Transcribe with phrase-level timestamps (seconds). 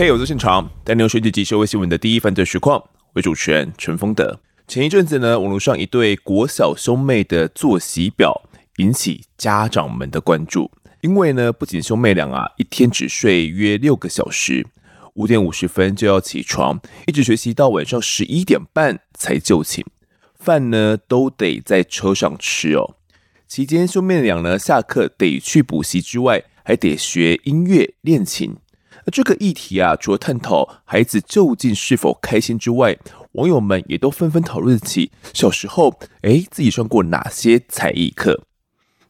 [0.00, 4.40] 嘿，我是现场带您收集及社会新闻的第一犯罪实况，为主持人陈丰德。
[4.66, 10.70] 前一阵子呢，网络上一对国小兄妹的作息表引起家长们的关注，
[11.02, 14.66] 因为呢，不仅兄妹俩啊，一天只睡约六个小时，
[15.16, 19.84] 五点五十分就要起床，一直学习到晚上十一点半才就寝，
[20.38, 22.96] 饭呢都得在车上吃哦。
[23.46, 28.56] 期间兄妹俩呢，下课得去补习之外，还得学音乐练琴。
[29.04, 32.98] 那这个议题啊，除了探讨孩子究竟是否开心之外，
[33.32, 38.42] 网友们也都纷纷讨论起小时候，诶，自己上过哪些才艺课？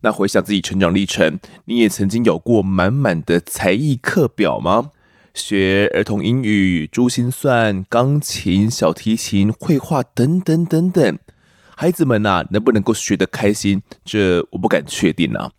[0.03, 4.91] 那回想自己成长历程，你也曾经有过满满的才艺课表吗？
[5.35, 11.19] 学儿童英语、珠心算、钢琴、小提琴、绘画等等等等，
[11.77, 13.83] 孩子们呐，能不能够学得开心？
[14.05, 15.51] 这我不敢确定啊。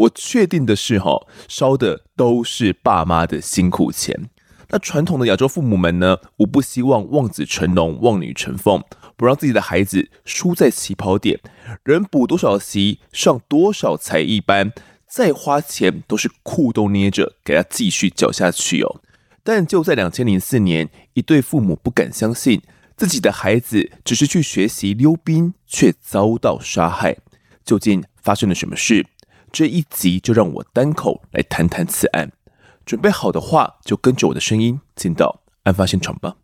[0.00, 4.30] 我确定的是，哈，烧的都是爸妈的辛苦钱。
[4.70, 8.82] 那传统的亚洲父母们呢，无不希望望子成龙、望女成凤，
[9.16, 11.40] 不让自己的孩子输在起跑点。
[11.82, 14.72] 人补多少习，上多少才艺班，
[15.06, 19.02] 再花钱都是裤都捏着给他继续缴下去哦。
[19.42, 22.62] 但就在两千零四年，一对父母不敢相信
[22.96, 27.18] 自己的孩子只是去学习溜冰，却遭到杀害。
[27.64, 29.06] 究竟发生了什么事？
[29.52, 32.30] 这一集就让我单口来谈谈此案。
[32.86, 36.36] 准备好的话，就跟着我的声音进到案发现场吧。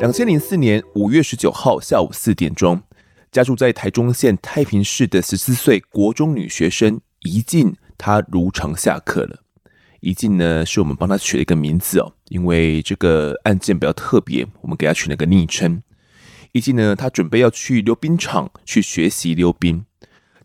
[0.00, 2.82] 两千零四年五月十九号下午四点钟。
[3.30, 9.44] 家住在台中县太平市的十四岁国中女学生怡静，她如常下课了。
[10.00, 15.82] 怡静呢，是我们帮她取了一个名字哦，因为这个案件比较特别，我们给她取了个昵称。
[16.52, 19.84] 怡静呢，她准备要去溜冰场去学习溜冰。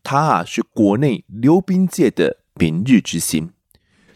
[0.03, 3.50] 她啊，是国内溜冰界的明日之星，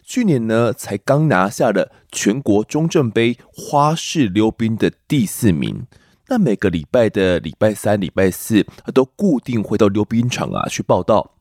[0.04, 5.86] 去年呢，才刚拿下了全国中正杯花式溜冰的第四名。
[6.30, 11.34] 那每个礼拜的礼拜三、礼拜四，他都固定会到溜冰场啊去报到。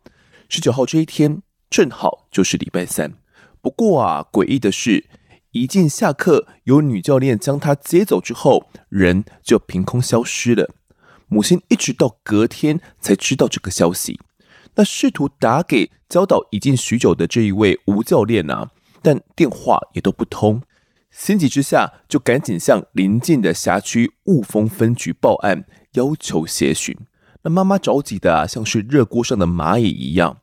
[0.49, 3.13] 十九号这一天正好就是礼拜三。
[3.61, 5.05] 不过啊，诡异的是，
[5.51, 10.73] 一进下课，有女教练将他接走之后，人就凭空消失了。
[11.27, 14.19] 母亲一直到隔天才知道这个消息。
[14.73, 18.71] 那试图打给教导已经许久的这一位吴教练啊，
[19.03, 20.63] 但电话也都不通。
[21.11, 26.95] 心急之下，就赶紧向邻近的辖区雾峰分局报案，要求协寻。
[27.41, 30.37] 那妈妈着急的啊，像是热锅上的蚂蚁一样，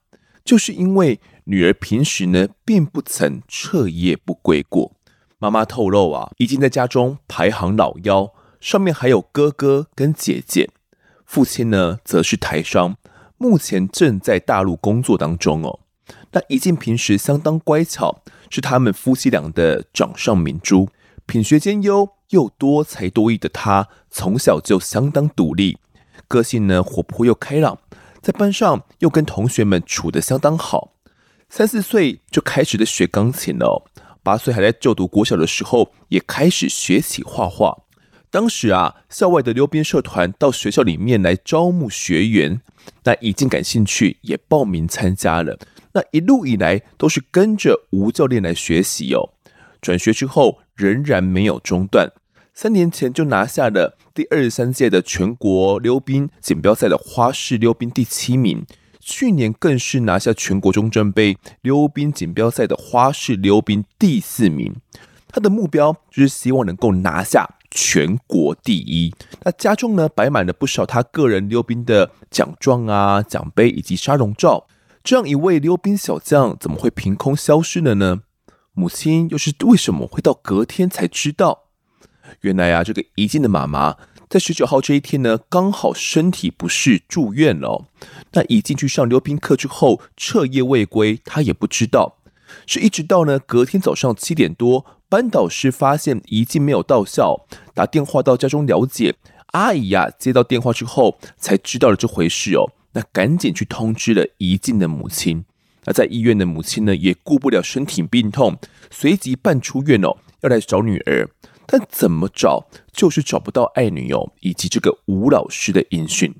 [0.44, 4.96] 就是因为女儿平时呢，并不曾彻夜不归过。
[5.38, 10.70] 妈妈透露啊，已经在家中排行老幺，上面还有哥哥跟姐姐。
[11.24, 12.96] 父亲呢，则是台商，
[13.36, 15.80] 目前正在大陆工作当中哦。
[16.32, 18.22] 那宜静平时相当乖巧。
[18.50, 20.88] 是他们夫妻俩的掌上明珠，
[21.26, 25.78] 品学兼优又多才多艺的她，从小就相当独立，
[26.28, 27.78] 个性呢活泼又开朗，
[28.20, 30.92] 在班上又跟同学们处得相当好。
[31.48, 33.84] 三四岁就开始的学钢琴了，
[34.22, 37.82] 八岁还在就读国小的时候，也开始学起画画。
[38.28, 42.60] 当时啊，校外的溜冰社团到学校里面来招募学员，
[43.04, 45.56] 那已经感兴趣，也报名参加了。
[45.96, 49.32] 那一路以来都是跟着吴教练来学习哦。
[49.80, 52.12] 转学之后仍然没有中断，
[52.52, 58.66] 三年前就拿下了第二十三届的全国溜冰锦标赛的花式溜冰第七名，
[59.00, 64.74] 去年更是拿下全国中正杯溜冰锦标赛的花式溜冰第四名。
[65.28, 69.14] 他的目标就是希望能够拿下全国第一。
[69.44, 74.66] 那家中呢，摆满了不少他个人溜冰的奖状啊、奖杯以及沙龙照。
[75.06, 78.22] 这样一位溜冰小将怎么会凭空消失了呢？
[78.72, 81.66] 母亲又是为什么会到隔天才知道？
[82.40, 83.98] 原来啊，这个宜静的妈妈
[84.28, 87.84] 在十九号这一天呢，刚好身体不适住院了。
[88.32, 92.16] 那宜静去上溜冰课之后彻夜未归，她也不知道，
[92.66, 99.14] 是一直到呢隔天早上七点多，班导师发现宜静没有到校，打电话到家中了解，
[99.52, 102.72] 阿姨呀接到电话之后才知道了这回事哦。
[102.96, 105.44] 那赶紧去通知了怡静的母亲。
[105.84, 108.56] 那在医院的母亲呢，也顾不了身体病痛，
[108.90, 111.28] 随即办出院哦，要来找女儿。
[111.66, 116.34] 但怎么找，就是找不到爱女哦，以及这个吴老师的音讯。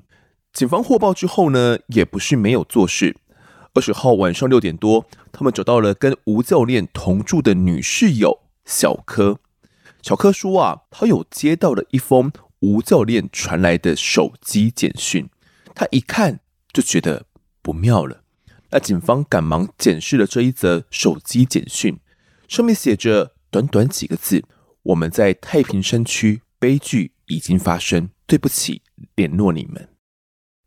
[0.55, 3.15] 警方获报之后呢，也不是没有做事。
[3.75, 9.41] 二十号晚上六点多，他们找到了跟吴教练同住的女室友，小柯。
[10.01, 15.29] 小柯说啊，他有接到了一封吴教练传来的手机简讯，
[15.75, 16.41] 他一看
[16.77, 17.25] 就觉得
[17.63, 18.23] 不妙了。
[18.69, 21.99] 那警方赶忙检视了这一则手机简讯，
[22.49, 24.45] 上面写着短短几个字
[24.85, 28.83] ：“我们在太平山区，悲剧已经发生，对不起，
[29.15, 29.89] 联络你们。”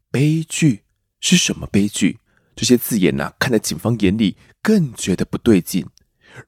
[0.10, 0.82] 悲剧
[1.20, 2.18] 是什么悲剧？
[2.56, 5.86] 这些字眼呐，看在警方眼里更觉得不对劲，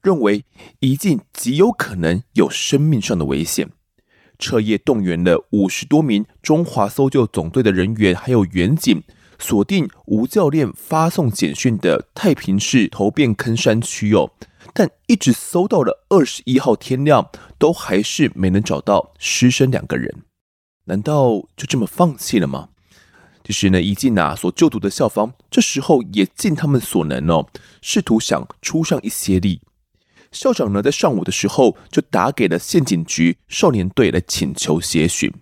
[0.02, 0.44] 认为
[0.80, 3.70] 宜静极有可能有生命上的危险，
[4.40, 9.04] 彻夜动员了五十多名中华搜救总队的人员，还有远警。
[9.42, 14.30] 锁定吴教练发送简讯的太平市头汴坑山区哦，
[14.72, 17.28] 但一直搜到了二十一号天亮，
[17.58, 20.22] 都还是没能找到师生两个人。
[20.84, 22.68] 难道就这么放弃了吗？
[23.44, 27.48] 其实呢，一进啊所就读的校方这时候也尽他们所能哦，
[27.80, 29.60] 试图想出上一些力。
[30.30, 35.32] 校长呢在上午的时候就打给了县警局少年队来请求协寻。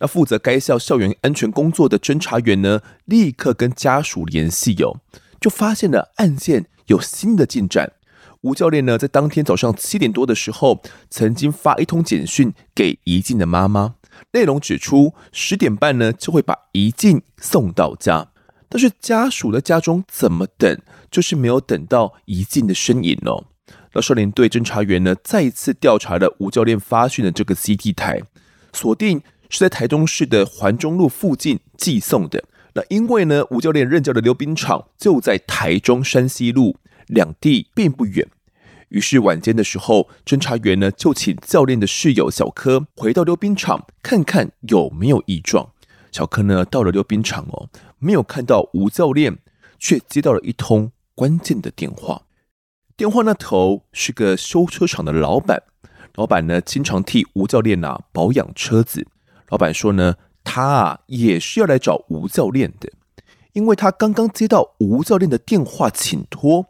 [0.00, 5.00] 那负责该校校园安全工作的侦查员呢，立刻跟家属联系哟、哦，
[5.40, 7.92] 就发现了案件有新的进展。
[8.42, 10.80] 吴教练呢，在当天早上七点多的时候，
[11.10, 13.96] 曾经发一通简讯给宜静的妈妈，
[14.32, 18.28] 内容指出十点半呢就会把宜静送到家。
[18.68, 20.80] 但是家属的家中怎么等，
[21.10, 23.46] 就是没有等到宜静的身影哦。
[23.94, 28.22] 那少年队侦查员呢，再一次调查了吴教练发讯的这个 CT 台，
[28.72, 29.20] 锁定。
[29.48, 32.44] 是在台中市的环中路附近寄送的。
[32.74, 38.28] 那因为呢，吴教练任教的溜冰场就在台中山西路，两地并不远。
[38.90, 45.72] 于是晚间的时候，侦查员呢就请教练的室友小柯回到溜冰场看看有没有异状。
[46.10, 47.68] 小柯呢到了溜冰场哦，
[47.98, 49.38] 没有看到吴教练，
[49.78, 52.22] 却接到了一通关键的电话。
[52.96, 55.62] 电话那头是个修车厂的老板，
[56.14, 59.06] 老板呢经常替吴教练呐保养车子。
[59.48, 62.90] 老板说呢，他啊也是要来找吴教练的，
[63.52, 66.66] 因为他刚刚接到吴教练的电话请托。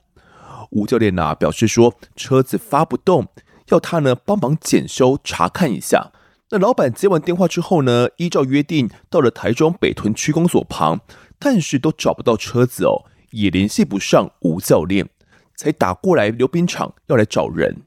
[0.71, 3.29] 吴教练呐表示说车子发不动，
[3.69, 6.13] 要他呢帮忙检修查看一下。
[6.51, 11.01] 那老板接完电话之后呢，依照约定到了台中北屯区公所旁，
[11.39, 15.09] 但是都找不到车子哦，也联系不上吴教练，
[15.57, 17.83] 才打过来溜冰场要来找人。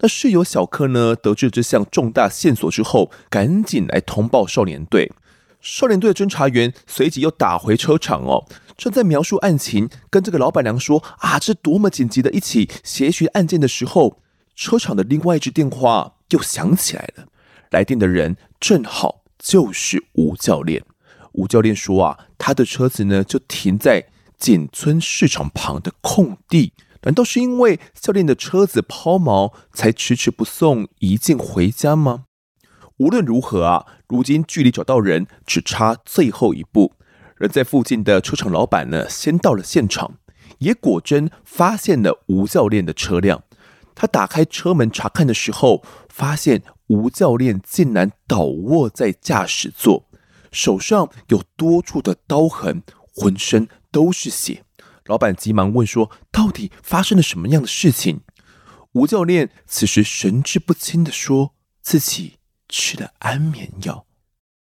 [0.00, 5.12] 那室友小柯呢，得知这项重大线索之后，赶紧来通报少年队。
[5.60, 8.46] 少年队的侦查员随即又打回车场哦，
[8.76, 14.20] 正在描述案情，跟这个老板娘说啊，这多么紧急的一起协寻案件的时候，
[14.54, 17.26] 车场的另外一支电话又响起来了。
[17.70, 20.84] 来电的人正好就是吴教练。
[21.32, 24.06] 吴教练说啊，他的车子呢就停在
[24.38, 26.72] 锦村市场旁的空地。
[27.02, 32.24] 难道是因为教练的车子抛锚，才迟迟不送宜静回家吗？
[32.98, 36.94] 无论如何啊，如今距离找到人只差最后一步。
[37.36, 40.14] 而在附近的车厂老板呢，先到了现场，
[40.58, 43.44] 也果真发现了吴教练的车辆。
[43.94, 50.08] 他打开车门查看的时候，发现吴教练竟然倒卧在驾驶座，
[50.50, 52.82] 手上有多处的刀痕，
[53.14, 54.64] 浑身都是血。
[55.08, 58.20] 老板急忙问说：“到底发生了什么样的事情？”
[58.92, 62.34] 吴教练此时神志不清的说：“自己
[62.68, 64.06] 吃了安眠药。”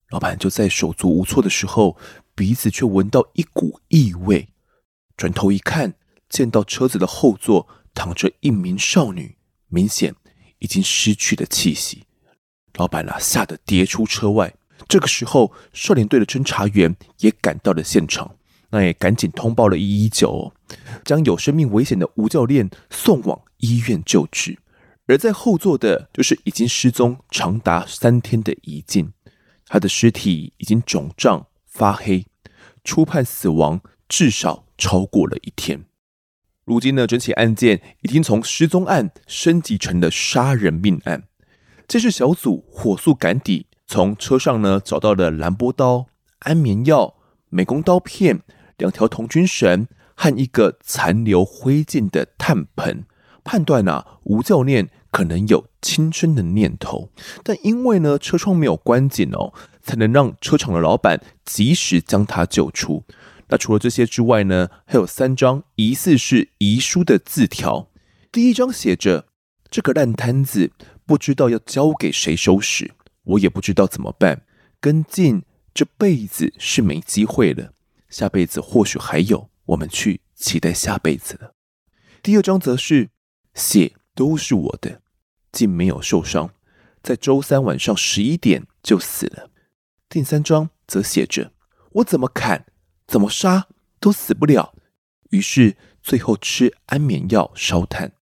[0.10, 1.98] 老板就在手足无措的时候，
[2.34, 4.50] 鼻子却闻到一股异味，
[5.16, 5.94] 转头一看，
[6.30, 9.38] 见到车子的后座躺着一名少女，
[9.68, 10.16] 明显
[10.58, 12.06] 已经失去了气息。
[12.74, 14.56] 老板啊，吓得跌出车外。
[14.88, 18.36] 这个时候，少年队的侦查员也赶到了现场。
[18.74, 20.52] 那也赶紧通报了一一九，
[21.06, 24.58] 将有生命危险的吴教练送往医院救治。
[25.06, 29.14] 而在后座的，就是已经失踪长达三天的宜静，
[29.68, 32.26] 他的尸体已经肿胀发黑，
[32.84, 35.86] 初判死亡至少超过了一天。
[36.66, 41.26] 如今呢，整起案件已经从失踪案升级成了杀人命案。
[41.88, 46.08] 这是小组火速赶抵，从车上呢找到了蓝波刀、
[46.40, 47.14] 安眠药、
[47.50, 48.42] 美工刀片。
[48.84, 53.06] 两条童军绳和一个残留灰烬的炭盆，
[53.46, 57.10] 判断啊，吴教练可能有轻生的念头，
[57.44, 63.06] 但因为呢车窗没有关紧哦，才能让车厂的老板及时将他救出。
[63.48, 67.90] 那除了这些之外呢，还有三张疑似是遗书的字条。
[68.32, 69.28] 第一张写着
[69.72, 70.72] ：“这个烂摊子
[71.06, 72.92] 不知道要交给谁收拾，
[73.24, 74.42] 我也不知道怎么办，
[74.82, 77.73] 跟进这辈子是没机会了。”
[78.14, 81.56] 下辈子或许还有，我们去期待下辈子了。
[82.22, 83.10] 第二章则是
[83.56, 85.02] 血都是我的，
[85.52, 86.52] 竟没有受伤，
[87.02, 89.50] 在周三晚上十一点就死了。
[90.08, 91.54] 第三章则写着
[91.94, 92.68] ：“我怎么砍，
[93.08, 93.68] 怎么杀，
[94.00, 94.76] 都死不了。”
[95.32, 98.14] 于是最后吃安眠药烧炭。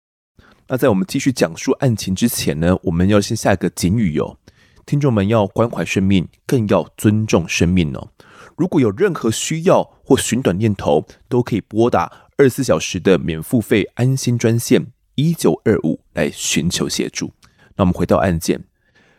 [0.68, 4.38] 那在我们继续讲述案情之前呢，我们要先下一个警语哦，
[4.86, 8.12] 听众们要关怀生命，更要尊重生命哦。
[8.60, 17.32] 如果有任何需要或寻短念头，都可以拨打二十四小时的免付费安心专线一九二五来寻求协助。
[17.76, 18.64] 那我们回到案件，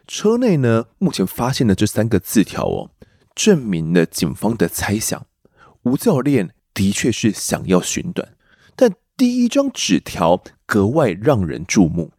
[0.05, 2.91] 车内呢，目前发现的这三个字条哦，
[3.33, 5.25] 证明了警方的猜想，
[5.85, 8.35] 吴教练的确是想要寻短，
[8.75, 12.11] 但第一张纸条格外让人注目，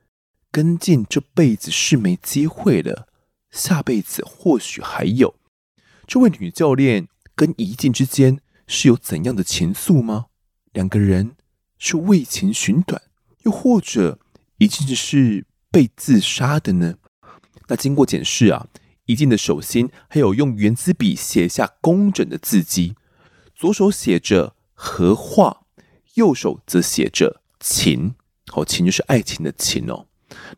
[0.50, 3.06] 跟进这辈子是没机会了，
[3.52, 5.36] 下辈子或许还有。
[6.12, 10.26] 这位女教练跟怡静之间是有怎样的情愫吗？
[10.74, 11.36] 两个人
[11.78, 13.00] 是为情寻短，
[13.44, 14.18] 又或者
[14.58, 16.96] 怡静是被自杀的呢？
[17.68, 18.66] 那经过检视啊，
[19.06, 22.94] 怡静的手心还有用圆子笔写下工整的字迹，
[23.54, 25.62] 左手写着“和话”，
[26.16, 28.16] 右手则写着“情”。
[28.52, 30.08] 哦，情就是爱情的情哦。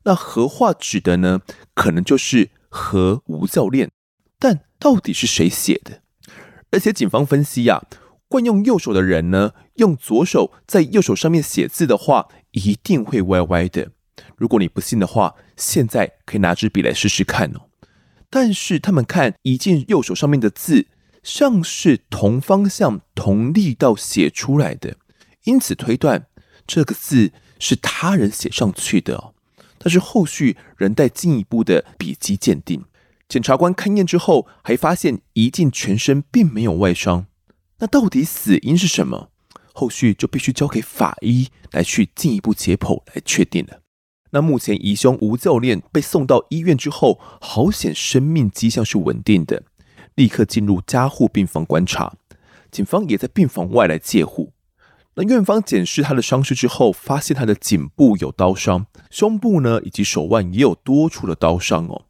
[0.03, 1.43] 那“和话”指的呢，
[1.75, 3.93] 可能就是和吴教练。
[4.45, 6.03] 但到底是谁写的？
[6.71, 7.89] 而且警方分析呀、啊，
[8.29, 13.93] 惯用右手的人呢，用左手在右手上面写字的话，一定会歪歪的。
[14.37, 17.71] 如果你不信的话，现在可以拿支笔来试试看哦。
[18.29, 20.89] 但是他们看一件右手上面的字，
[21.23, 24.99] 像是同方向、同力道写出来的，
[25.45, 26.27] 因此推断
[26.67, 29.33] 这个字是他人写上去的哦。
[29.79, 32.85] 但是后续仍待进一步的笔迹鉴定。
[33.35, 37.27] 检察官勘验之后，还发现怡静全身并没有外伤。
[37.81, 39.31] 那到底死因是什么？
[39.73, 43.81] 后续就必须交给法医来去进一步解剖来确定了。
[44.31, 49.65] 那目前疑凶吴教练被送到医院之后，好险生命迹象是稳定的，
[50.15, 52.15] 立刻进入加护病房观察。
[52.71, 54.53] 警方也在病房外来戒护。
[55.17, 62.05] 那院方检视他的伤势之后，发现他的颈部有刀伤，胸部呢以及手腕也有多处的刀伤哦。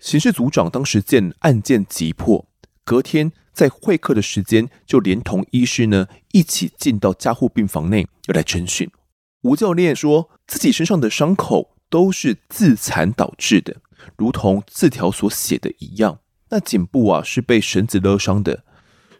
[0.00, 2.46] 刑事组长当时见案件急迫，
[2.84, 8.90] 隔天在会客的时间就连同医师呢一起进到加护病房内要来侦讯。
[9.42, 13.76] 吴教练说自己身上的伤口都是自残导致的，
[14.16, 16.20] 如同字条所写的一样。
[16.48, 18.64] 那颈部啊是被绳子勒伤的，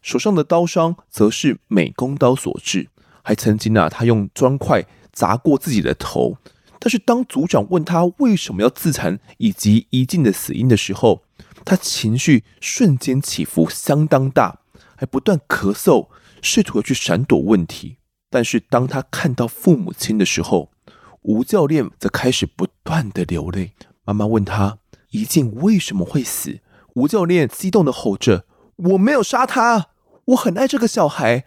[0.01, 2.89] 手上的刀伤则是美工刀所致，
[3.23, 6.39] 还曾经啊他用砖块砸过自己的头。
[6.81, 11.23] 但是当组长问他为什么要自残以及宜静的死因的时候，
[11.65, 14.61] 他情绪瞬间起伏相当大，
[14.97, 16.09] 还不断咳嗽，
[16.41, 17.99] 试图去闪躲问题。
[18.31, 20.71] 但是当他看到父母亲的时候，
[21.21, 23.73] 吴教练则开始不断的流泪。
[24.07, 24.79] 妈妈问他
[25.11, 26.61] 宜静为什么会死，
[26.95, 28.47] 吴教练激动的吼着
[28.77, 29.89] ：“我没有杀他，
[30.27, 31.45] 我很爱这个小孩，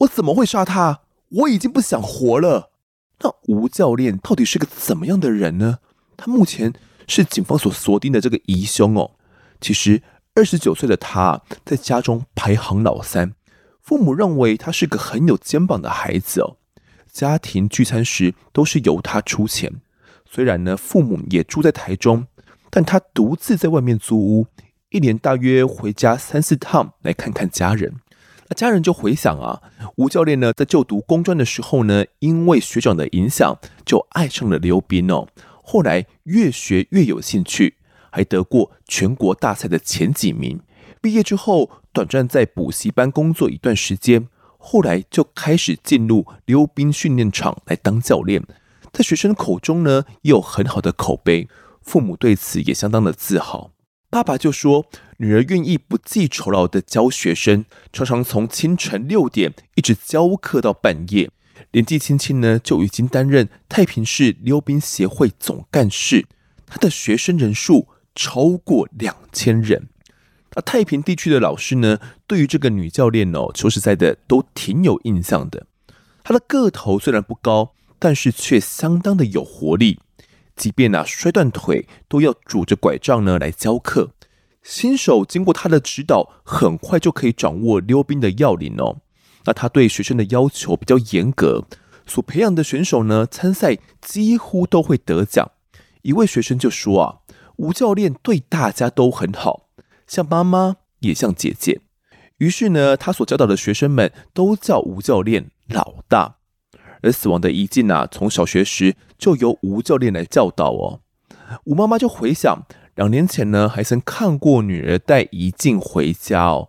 [0.00, 1.00] 我怎么会杀他？
[1.30, 2.72] 我已经不想活了。”
[3.20, 5.78] 那吴教练到底是个怎么样的人呢？
[6.16, 6.72] 他目前
[7.06, 9.12] 是警方所锁定的这个疑凶哦。
[9.60, 10.02] 其实
[10.34, 13.34] 二十九岁的他在家中排行老三，
[13.80, 16.56] 父母认为他是个很有肩膀的孩子哦。
[17.10, 19.80] 家庭聚餐时都是由他出钱。
[20.28, 22.26] 虽然呢，父母也住在台中，
[22.68, 24.46] 但他独自在外面租屋，
[24.90, 27.94] 一年大约回家三四趟来看看家人。
[28.48, 29.60] 那家人就回想啊，
[29.96, 35.26] 吴教练呢在就读工专的时候呢，因为学长的影响，就爱上了溜冰哦。
[35.62, 37.76] 后来越学越有兴趣，
[38.10, 40.60] 还得过全国大赛的前几名。
[41.00, 48.42] 毕业之后，短暂在补习班工作一段时间，后来就开始进入溜冰训练场来当教练，
[48.92, 51.48] 在学生口中呢也有很好的口碑，
[51.82, 53.72] 父母对此也相当的自豪。
[54.08, 54.86] 爸爸就说，
[55.18, 61.30] 女儿愿意不计酬劳的教学生，常常从清晨六点一直教课到半夜。
[61.72, 66.26] 年纪轻轻呢，就已经担任太平市溜冰协会总干事。
[66.66, 69.88] 他的学生人数超过两千人。
[70.54, 75.66] 那太平地区的老师呢，对于这个女教练哦，说实在的，都挺有印象的。
[76.22, 79.98] 她的个头虽然不高，但是却相当的有活力。
[80.56, 84.10] 即便啊摔断腿，都要拄着拐杖呢来教课。
[84.62, 88.96] 新手经过他的指导，很快就可以掌握溜冰的要领哦。
[89.44, 91.66] 那他对学生的要求比较严格，
[92.04, 95.52] 所培养的选手呢，参赛几乎都会得奖。
[96.02, 97.18] 一位学生就说啊，
[97.56, 99.68] 吴教练对大家都很好，
[100.08, 101.80] 像妈妈也像姐姐。
[102.38, 106.38] 于是呢，他所教导的学生们都叫吴教练老大。
[107.02, 111.00] 而死亡的宜静啊，从小学时就由吴教练来教导哦。
[111.64, 116.68] 吴妈妈就回想，两年前呢，还曾看过女儿带宜静回家哦。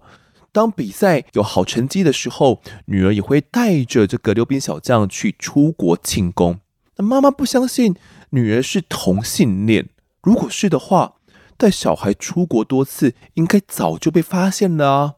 [0.51, 6.59] 当比赛有好成绩的时候，女儿也会带着这个溜冰小将去出国庆功。
[6.95, 7.95] 那妈妈不相信
[8.31, 9.89] 女儿是同性恋，
[10.23, 11.15] 如果是的话，
[11.57, 15.13] 带小孩出国多次，应该早就被发现了啊。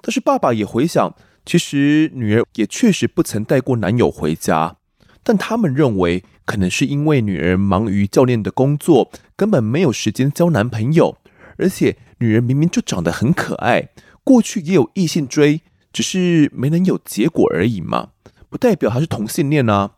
[0.00, 1.14] 但是爸爸也回想，
[1.48, 4.76] 其实女儿也确实不曾带过男友回家，
[5.22, 11.16] 但他们认为可能是因为女儿忙于教练的工作，根本没有时间交男朋友，
[11.56, 13.88] 而且女儿明明就长得很可爱。
[14.22, 18.10] 过去也有异性追，只是没能有结果而已嘛，
[18.50, 19.92] 不代表她是同性恋啊。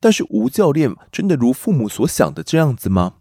[0.00, 3.16] 但是吴教练真的如父母所想的这样子吗？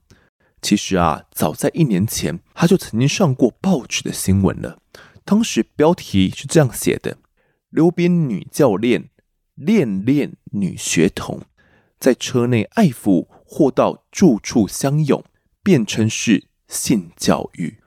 [0.61, 4.77] 其实啊，早在一年前他就曾经上过报纸的新闻了。
[5.25, 7.17] 当时标题是这样写的
[7.75, 9.09] ：“溜冰女教练
[9.53, 11.41] 恋恋女学童，
[11.99, 15.21] 在车内爱抚或到住处相拥，
[15.61, 17.79] 辩称是性教育。”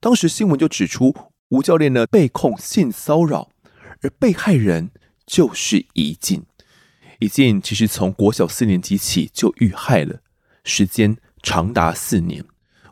[0.00, 1.14] 当时新闻就指出。
[1.50, 3.48] 吴教练呢，被控性骚扰，
[4.02, 4.90] 而被害人
[5.26, 6.44] 就是怡静。
[7.20, 10.20] 怡静其实从国小四年级起就遇害了，
[10.62, 12.44] 时间长达四年。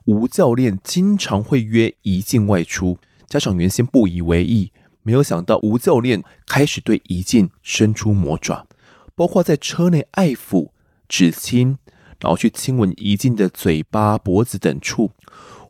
[0.07, 2.99] 吴教练经常会约怡静外出，
[3.29, 4.73] 家长原先不以为意，
[5.07, 8.67] 没有想到吴教练开始对怡静伸出魔爪，
[9.15, 10.71] 包括在车内爱抚、
[11.09, 11.79] 指亲，
[12.19, 15.13] 然后去亲吻怡静的嘴巴、脖子等处，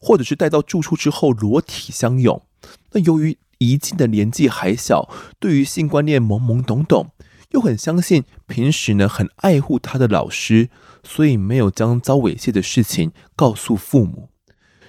[0.01, 2.41] 或者是带到住处之后裸体相拥。
[2.93, 7.11] 那由于怡静的年纪还小，对于性观念懵懵懂懂，
[7.51, 10.71] 又很相信平时呢很爱护他的老师，
[11.05, 14.31] 所以没有将遭猥亵的事情告诉父母。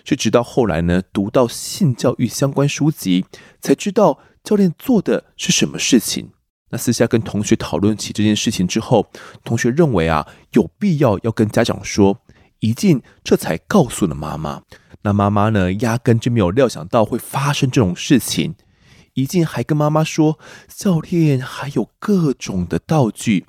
[0.05, 3.25] 是直到后来呢读到性教育相关书籍，
[3.59, 6.29] 才知道教练做的是什么事情。
[6.69, 9.05] 那私下跟同学讨论起这件事情之后，
[9.43, 12.21] 同学认为啊有必要要跟家长说，
[12.59, 14.61] 宜静这才告诉了妈妈。
[15.01, 18.55] 那妈妈呢，压根就没有料想到会发生这种事情。
[19.15, 23.45] 宜静还跟妈妈说，教练还有各种的道具，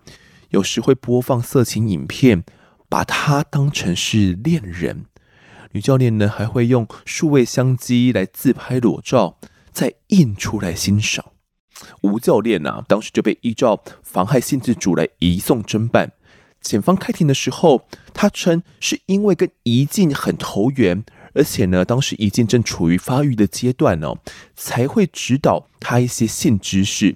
[0.48, 2.42] 有时会播放色情影片，
[2.88, 5.04] 把他当成是恋人。
[5.70, 9.38] 女教练呢，还会用数位相机来自拍裸照，
[9.78, 11.24] 再印出来欣赏。
[12.00, 16.10] 吴教练啊，当时就被依照妨害性自主来移送侦办。
[16.60, 21.04] 检方开庭的时候，他称是因为跟宜静很投缘。
[21.32, 24.18] 而且呢，当时宜静正处于发育的阶段哦，
[24.56, 27.14] 才会指导他一些性知识，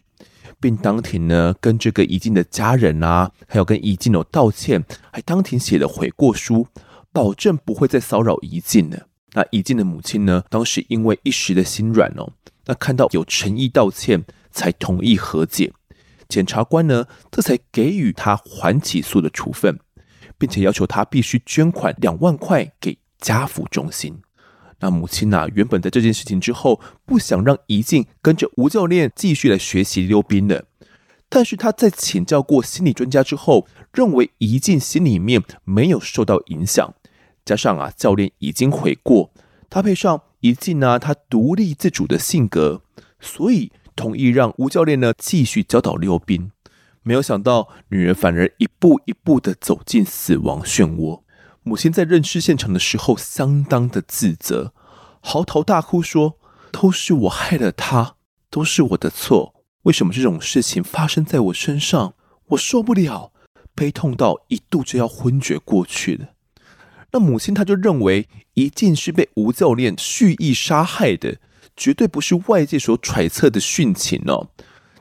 [0.60, 6.68] 并当庭呢跟这个宜静的家人啊，还有跟宜静有道歉，还当庭写了悔过书，
[7.10, 9.08] 保证不会再骚扰宜静了。
[9.32, 12.30] 那宜静的母亲呢，当时因为一时的心软哦，
[12.66, 15.72] 那看到有诚意道歉，才同意和解。
[16.28, 19.78] 检察官呢，这才给予他缓起诉的处分，
[20.38, 22.98] 并且要求他必须捐款两万块给。
[23.22, 24.20] 家福中心，
[24.80, 30.64] 那母亲呐、原本在这件事情之后不想让怡静跟着吴教练继续来学习溜冰的，
[31.28, 36.92] 但是他在请教过心理专家之后，认为怡静心里面没有受到影响，
[37.44, 39.30] 加上啊教练已经悔过，
[39.68, 42.82] 搭配上以及呢他独立自主的性格，
[43.18, 46.50] 所以同意让吴教练呢继续教导溜冰。
[47.02, 51.22] 没有想到女儿反而一步一步的走进死亡漩涡。
[51.64, 54.72] 母亲在认尸现场的时候，相当的自责，
[55.20, 56.36] 嚎啕大哭说
[56.72, 58.16] ：“都是我害了他，
[58.50, 59.54] 都是我的错。
[59.82, 62.14] 为什么这种事情发生在我身上？
[62.48, 63.32] 我受不了，
[63.74, 66.30] 悲痛到一度就要昏厥过去了。”
[67.12, 71.38] 那母亲她就认为，宜静是被吴教练蓄意杀害的，
[71.76, 74.48] 绝对不是外界所揣测的殉情哦。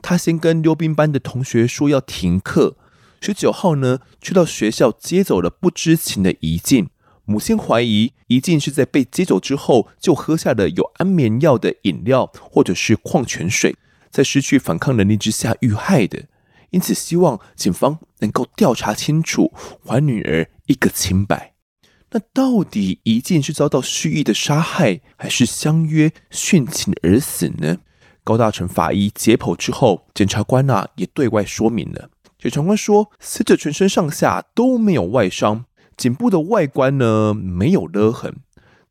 [0.01, 2.75] 她先跟溜冰班的同学说要停课。
[3.21, 6.89] 十九号呢，去到学校接走了不知情的宜静。
[7.25, 13.75] 母亲怀疑宜静是在被接走之后就喝下了有安眠药的饮料或者是矿泉水，
[14.09, 16.23] 在失去反抗能力之下遇害的。
[16.71, 19.53] 因此，希望警方能够调查清楚，
[19.85, 21.50] 还女儿一个清白。
[22.11, 27.77] 那到底宜静是遭到蓄意的杀害，还是相约殉情而死呢？
[28.23, 32.09] 高大成法医解剖之后，检察官呐、啊、也对外说明了。
[32.37, 38.35] 检察官说，死者全身上下都没有外伤，颈部的外观呢没有勒痕，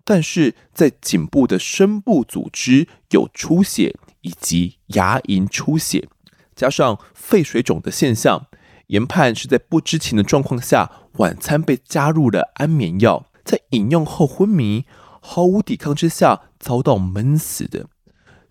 [0.05, 6.09] 但是在颈部的深部组织有出血以及牙龈出血，
[6.57, 8.47] 加上肺水肿的现象，
[8.91, 14.85] 研判是在不知情的状况下，晚餐被加入了安眠药，在饮用后昏迷，
[15.21, 17.87] 毫无抵抗之下遭到闷死的。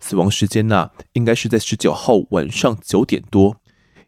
[0.00, 3.56] 死亡时间呢、应该是在十九号晚上九点多。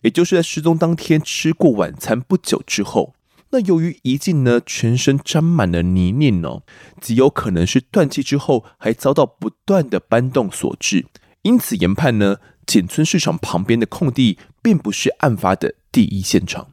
[0.01, 3.15] 也就是在失踪当天吃过晚餐不久之后，
[3.51, 6.63] 那由于宜静呢全身沾满了泥泞哦，
[6.99, 11.05] 极有可能是断气之后还遭到不断的搬动所致。
[11.43, 16.71] 因此研判呢，简村市场旁边的空地并不是案发的第一现场。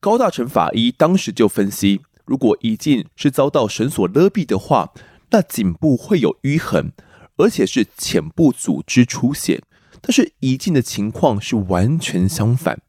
[0.00, 4.92] 高大成法医当时就分析，如果宜静是遭到绳索勒毙的话，
[5.30, 6.92] 那颈部会有淤痕，
[7.36, 9.62] 而且是浅部组织出血。
[10.00, 12.80] 但是宜静的情况是完全相反，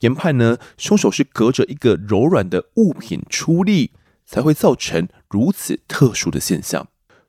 [0.00, 3.90] 研判呢，凶手是隔着一个柔软的物品出力，
[4.24, 6.86] 才会造成如此特殊的现象。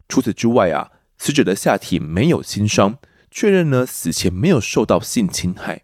[0.08, 3.00] 除此之外啊，死者的下体没有轻伤，
[3.32, 5.82] 确认呢死前没有受到性侵害，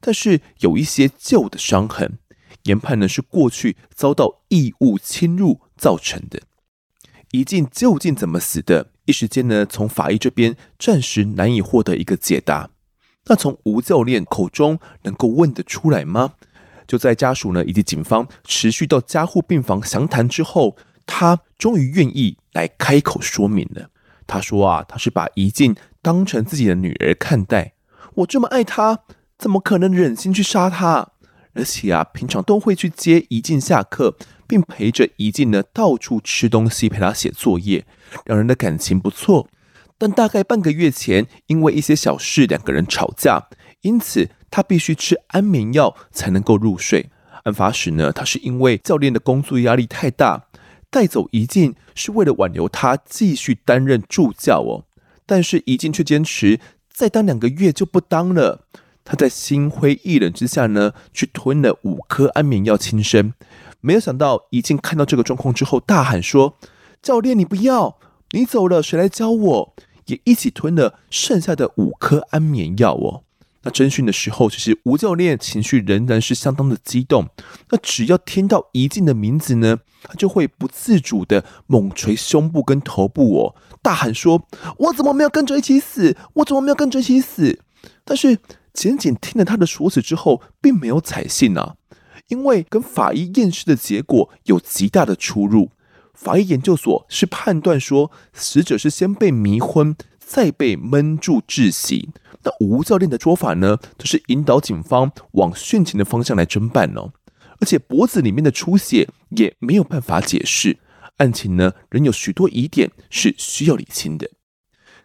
[0.00, 2.18] 但是有一些旧的伤痕，
[2.64, 6.42] 研判呢是过去遭到异物侵入造成的。
[7.32, 8.90] 宜静究竟怎么死的？
[9.04, 12.70] 一时间呢，从法医这边暂时难以获得一个解答。
[13.26, 16.34] 那从吴教练口中能够问得出来吗？
[16.86, 23.90] 就在家属呢以及警方持续到加护病房详谈之后，他终于愿意来开口说明了。
[24.26, 27.74] 他说啊，他是把怡静当成自己的女儿看待，
[28.14, 29.00] 我这么爱她，
[29.38, 31.12] 怎么可能忍心去杀他？
[31.54, 37.86] 而且啊，平常都会去接怡静下课，并陪着怡静呢到处吃东西，陪她写作业，
[38.26, 39.48] 两人的感情不错。
[39.96, 43.48] 但大概半个月前，因为一些小事，两个人吵架，
[43.82, 47.10] 因此他必须吃安眠药才能够入睡。
[47.44, 50.46] 案发时呢，他是因为教练的工作压力太大，
[50.90, 54.84] 带走怡静是为了挽留他继续担任助教哦。
[55.26, 56.60] 但是怡静却坚持
[56.92, 58.66] 再当两个月就不当了。
[59.08, 63.32] 他在心灰意冷之下呢，去吞了五颗安眠药轻生。
[63.80, 66.58] 没有想到宜静看到这个状况之后，大喊说
[67.00, 67.96] ：“教练，你不要，
[68.32, 73.22] 你走了，谁来教我？”也一起吞了剩下的五颗安眠药哦。
[73.62, 77.28] 那侦讯的时候，其实吴教练情绪仍然是相当的激动。
[77.70, 84.46] 那只要听到宜静的名字呢，他就会不自主的猛捶胸部跟头部哦，大喊说
[84.78, 86.16] ：“我怎么没有跟着一起死？
[86.34, 87.60] 我怎么没有跟着一起死？”
[88.04, 88.38] 但是
[88.78, 91.74] 检警听了他的说辞之后，并没有采信啊，
[92.28, 95.72] 因为跟法医验尸的结果有极大的出入。
[96.14, 102.10] 法医研究所是判断说，死者是先被迷昏，再被闷住窒息。
[102.44, 107.12] 那吴教练的说法呢，就是引导警方往殉情的方向来侦办哦。
[107.60, 110.78] 而且脖子里面的出血也没有办法解释，
[111.16, 114.30] 案情呢仍有许多疑点是需要理清的。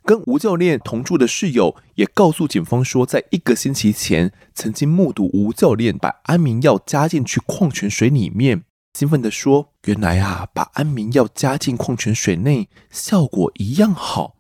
[0.04, 8.64] 跟吴教练同住的室友也告诉警方说，在一个星期前曾经目睹吴教练把安眠药加进去矿泉水里面。
[8.94, 14.36] 兴奋地说：“原来啊，把安眠药加进矿泉水内，效果一样好。”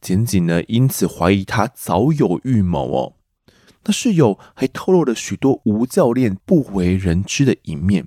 [0.00, 3.14] 检警呢，因此怀疑他早有预谋哦。
[3.84, 8.06] 那室友还透露了许多吴教练不为人知的一面。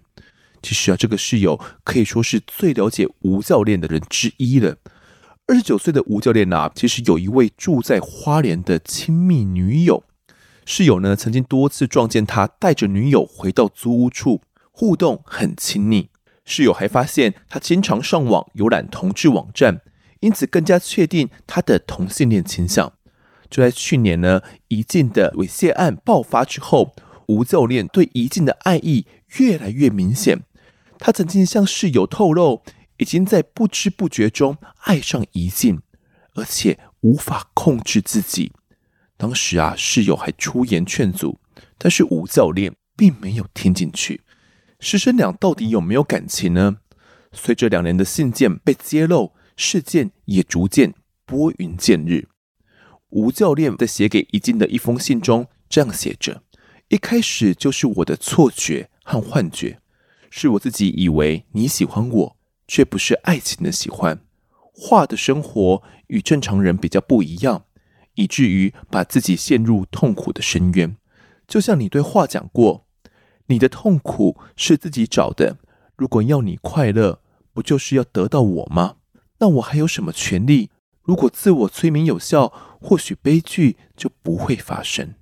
[0.61, 4.77] 其实啊，这个室友可以说是最了解吴教练的人之一了。
[5.47, 10.03] 二十九岁的吴教练啊，其实有一位住在花莲的亲密女友。
[10.65, 14.41] 室友呢，曾经多次撞见他带着女友回到租屋处。
[14.73, 16.09] 互动很亲密，
[16.45, 19.81] 室友还发现他经常上网浏览同志网站，
[20.21, 22.93] 因此更加确定他的同性恋倾向。
[23.49, 26.93] 就在去年呢，宜静的猥亵案爆发之后，
[27.27, 29.05] 吴教练对宜静的爱意
[29.37, 30.43] 越来越明显。
[30.97, 32.63] 他曾经向室友透露，
[33.01, 35.81] 已经在不知不觉中爱上宜静，
[36.35, 38.51] 而且无法控制自己。
[39.17, 41.39] 当时啊，室友还出言劝阻，
[41.79, 44.21] 但是吴教练并没有听进去。
[44.79, 46.77] 师生俩到底有没有感情呢？
[47.31, 50.93] 随着两人的信件被揭露，事件也逐渐
[51.25, 52.27] 拨云见日。
[53.09, 56.43] 吴教练在写给宜静的一封信中这样写着
[56.89, 59.79] ：“一开始就是我的错觉和幻觉，
[60.29, 62.37] 是我自己以为你喜欢我，
[62.71, 64.21] 却不是爱情的喜欢。
[64.73, 67.65] 画的生活与正常人比较不一样，
[68.15, 70.95] 以至于把自己陷入痛苦的深渊。
[71.45, 72.87] 就像你对画讲过。”
[73.47, 75.57] 你的痛苦是自己找的。
[75.97, 77.19] 如果要你快乐，
[77.51, 78.95] 不就是要得到我吗？
[79.39, 80.69] 那我还有什么权利？
[81.01, 85.15] 如果自我催眠有效，或许悲剧就不会发生。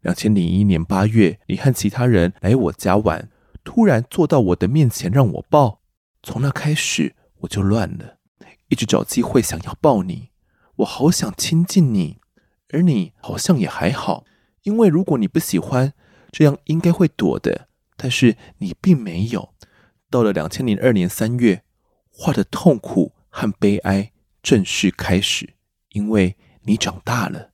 [0.00, 3.28] 两千零一年八月，你和其他人来我家玩，
[3.62, 5.82] 突然坐到我的面前让我抱。
[6.22, 8.18] 从那开始，我就乱了，
[8.68, 10.30] 一直找机会想要抱你。
[10.76, 12.18] 我好想亲近你，
[12.70, 14.24] 而你好像也还好，
[14.62, 15.94] 因为如果你不喜欢。
[16.30, 19.54] 这样应该会躲的，但是你并没有。
[20.10, 21.64] 到了两千零二年三月，
[22.10, 25.54] 画的痛苦和悲哀正式开始，
[25.92, 27.52] 因为你长大了，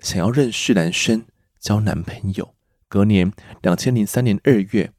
[0.00, 1.24] 想要认识男生，
[1.58, 2.54] 交男朋友。
[2.88, 4.92] 隔年两千零三年二月，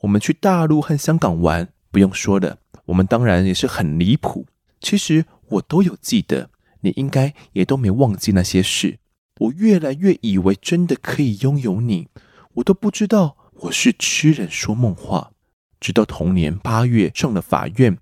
[0.00, 4.46] 我们去大陆和香港玩，不用说了，我们当然也是很离谱。
[4.80, 8.98] 其实我都有记得，你应该也都没忘记那些事。
[9.38, 12.08] 我越来越以为真的可以拥有你，
[12.54, 15.30] 我都不知道我是痴人说梦话。
[15.78, 17.96] 直到同年八月上了法院，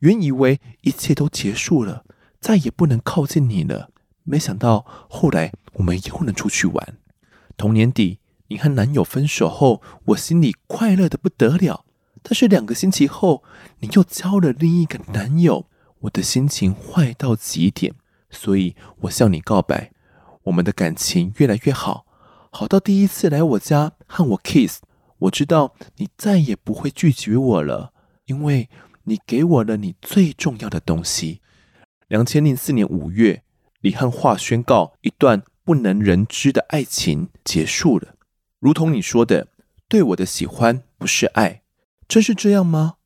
[0.00, 2.04] 原以为一切都结束了，
[2.40, 3.88] 再也不能靠近你了。
[4.24, 6.98] 没想到后来我们又能出去玩。
[7.56, 11.86] 同年底，你和男友分手后，我心里快乐的不得了。
[12.22, 13.42] 但是两个星期后，
[13.78, 15.66] 你又交了另一个男友，
[16.00, 17.94] 我的心情坏到极点。
[18.30, 19.90] 所以我向你告白，
[20.44, 22.06] 我们的感情越来越好，
[22.50, 24.80] 好到第一次来我家和我 kiss。
[25.18, 27.92] 我知道你再也不会拒绝我了，
[28.26, 28.68] 因为
[29.04, 31.40] 你给我了你最重要的东西。
[32.08, 33.42] 两千零四年五月，
[33.80, 38.14] 李汉化宣告一段不能人知的爱情结束了。
[38.60, 39.48] 如同你说的，
[39.88, 41.62] 对我的喜欢不是爱，
[42.10, 42.96] 真是这样吗？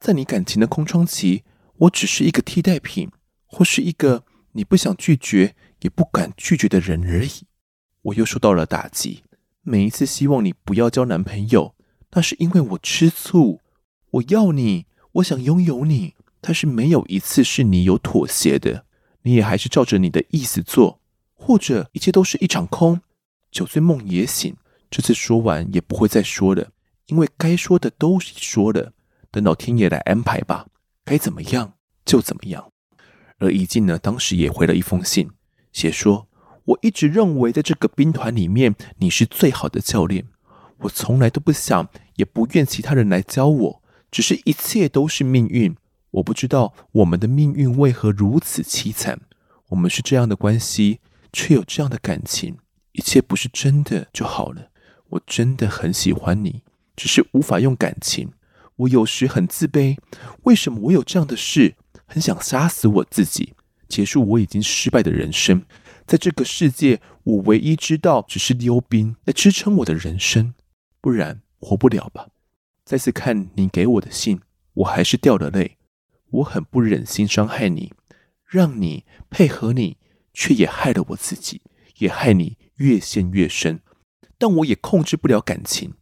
[0.00, 1.42] 在你感情的空窗期，
[1.80, 3.10] 我只是一个替代品，
[3.44, 7.46] 或是一个你不想拒绝也不敢拒绝的人而已。
[8.00, 9.22] 我又受到了打击。
[9.60, 11.74] 每一次希望你不要交男朋友，
[12.12, 13.60] 那是因为我吃醋。
[14.12, 18.86] 我要你，我想拥有你，但是没有一次是你有妥协的。
[19.24, 21.02] 你也还是照着你的意思做，
[21.34, 23.02] 或者一切都是一场空，
[23.50, 24.56] 酒醉梦也醒。
[24.90, 26.70] 这次说完也不会再说了，
[27.06, 28.92] 因为该说的都说了，
[29.30, 30.66] 等到天爷来安排吧，
[31.04, 32.72] 该怎么样就怎么样。
[33.38, 35.30] 而怡静呢，当时也回了一封信，
[35.72, 36.28] 写说。
[36.66, 40.24] 我一直认为，在这个兵团里面，你是最好的教练。
[40.78, 45.76] 我从来都不想，也不愿其他人来教我，只是一切都是命运。
[46.12, 49.20] 我不知道我们的命运为何如此凄惨。
[49.68, 51.00] 我们是这样的关系，
[51.34, 52.56] 却有这样的感情，
[52.92, 54.70] 一切不是真的就好了。
[55.10, 56.62] 我真的很喜欢你，
[56.96, 58.32] 只是无法用感情。
[58.76, 59.96] 我有时很自卑，
[60.42, 61.76] 为什么我有这样的事？
[62.06, 63.54] 很想杀死我自己，
[63.88, 65.64] 结束我已经失败的人生。
[66.06, 70.54] 在这个世界，我唯一知道只是溜冰来支撑我的人生，
[71.00, 72.28] 不然活不了吧。
[72.84, 74.40] 再次看你给我的信，
[74.74, 75.78] 我还是掉了泪。
[76.30, 77.92] 我很不忍心伤害你，
[78.44, 79.96] 让你配合你，
[80.32, 81.62] 却也害了我自己，
[81.98, 83.80] 也害你越陷越深。
[84.36, 85.94] 但我也控制不了感情，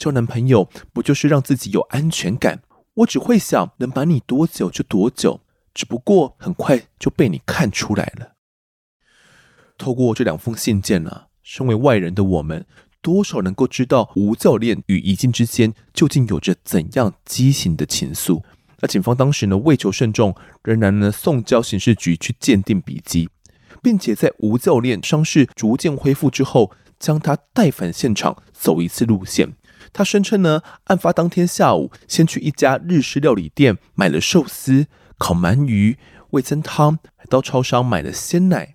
[0.00, 2.62] 交男朋友不就是让自己有安全感？
[2.94, 5.42] 我只会想能把你多久就多久，
[5.74, 8.32] 只不过很快就被你看出来了。
[9.76, 12.66] 透过这两封信件呢、啊，身为外人的我们，
[13.02, 18.42] 多少能够知道吴教练与怡静之间究竟有着怎样畸形的情愫。
[18.78, 23.28] 那警方当时呢，为求慎重，仍然呢送交刑事局去鉴定笔迹，
[23.82, 29.52] 并且在吴教练伤势逐渐恢复之后，将他带返现场走一次路线。
[29.92, 34.86] 他声称呢，案发当天下午，先去一家日式料理店买了寿司、
[35.18, 35.98] 烤鳗鱼、
[36.30, 38.74] 味增汤，还到超商买了鲜奶。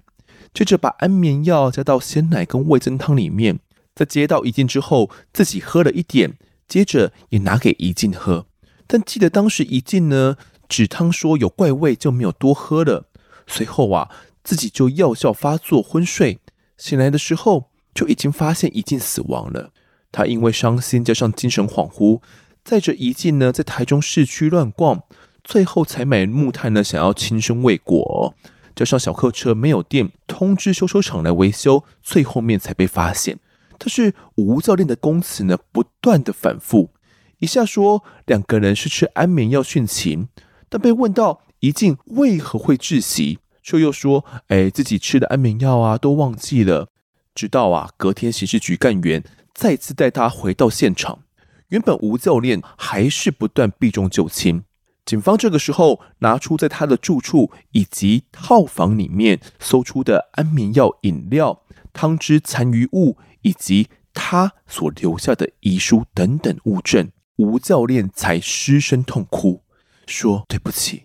[0.54, 3.60] 接着把安眠药加到鲜奶跟味增汤里面，
[3.94, 8.46] 在接到怡静之后，自己喝了一点，接着也拿给怡静喝。
[8.88, 10.38] 但记得当时怡静呢，
[10.70, 13.10] 止汤说有怪味，就没有多喝了。
[13.48, 14.10] 随后啊，
[14.44, 16.40] 自己就药效发作昏睡，
[16.78, 19.72] 醒来的时候就已经发现怡静死亡了。
[20.16, 22.22] 他因为伤心加上精神恍惚，
[22.64, 25.04] 载着怡静呢在台中市区乱逛，
[25.44, 28.34] 最后才买木炭呢，想要轻生未果。
[28.74, 33.40] 加上小客车没有电，通知修车厂来维修，最后面才被发现。
[33.78, 36.92] 但是吴教练的供词呢，不断的反复，
[37.40, 40.30] 一下说两个人是吃安眠药殉情，
[40.70, 46.88] 但被问到怡静为何会窒息，却又说：“哎，自己吃的安眠药啊，都忘记了。”
[47.36, 49.22] 直到啊，隔天刑事局干员
[49.56, 51.24] 再次带他回到现场，
[51.70, 54.66] 原本吴教练还是不断避重就轻。
[55.06, 61.62] 警方这个时候拿出在他的住处以及套房里面搜出的安眠药饮料、
[61.94, 69.64] 汤汁残余物以及他所留下的遗书等等物证，吴教练才失声痛哭，
[70.06, 71.04] 说：“对不起，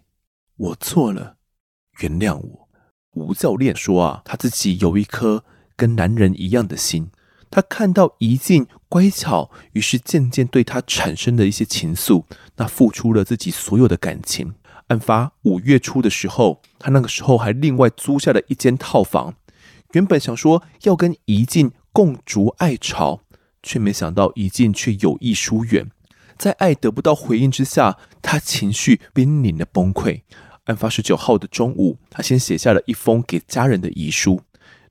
[0.56, 1.36] 我错了，
[2.00, 2.68] 原谅我。”
[3.14, 5.44] 吴教练说：“啊，他自己有一颗
[5.76, 7.10] 跟男人一样的心。”
[7.50, 12.24] 他看到怡静乖巧，于是渐渐对他产生了一些情愫，
[12.56, 14.54] 那付出了自己所有的感情。
[14.86, 19.34] 案发五月初的时候，他那个时候还另外租下了一间套房，
[19.92, 23.20] 原本想说要跟怡静共筑爱巢，
[23.62, 25.90] 却没想到怡静却有意疏远，
[26.38, 30.22] 在爱得不到回应之下，他情绪濒临的崩溃。
[30.64, 34.42] 案发十九号的中午，他先写下了一封给家人的遗书，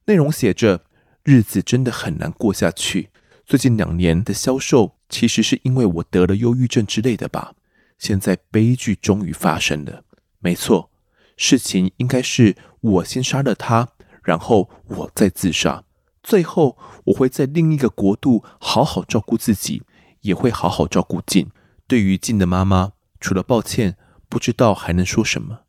[0.06, 0.82] 内容写着。
[1.30, 3.12] 日子真的很难过下去。
[3.46, 7.54] 最近两年的销售其实是因为我得了忧郁症之类的吧。
[8.00, 10.04] 现在悲剧终于发生了，
[10.40, 10.90] 没错，
[11.38, 13.90] 事情应该是我先杀了他，
[14.24, 15.84] 然后我再自杀，
[16.24, 19.84] 最后我会在另一个国度好好照顾自己，
[20.22, 21.52] 也会好好照顾静。
[21.86, 25.60] 对于静的妈妈，除了抱歉，不知道还能说什么，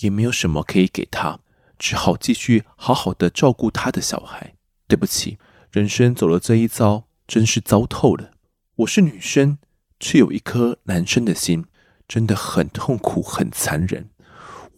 [0.00, 1.38] 也没有什么可以给她，
[1.78, 4.55] 只好继续好好的照顾她的小孩。
[4.88, 5.38] 对不起，
[5.72, 8.30] 人生走了这一遭，真是糟透了。
[8.76, 9.58] 我是女生，
[9.98, 11.64] 却有一颗男生的心，
[12.06, 14.10] 真的很痛苦，很残忍。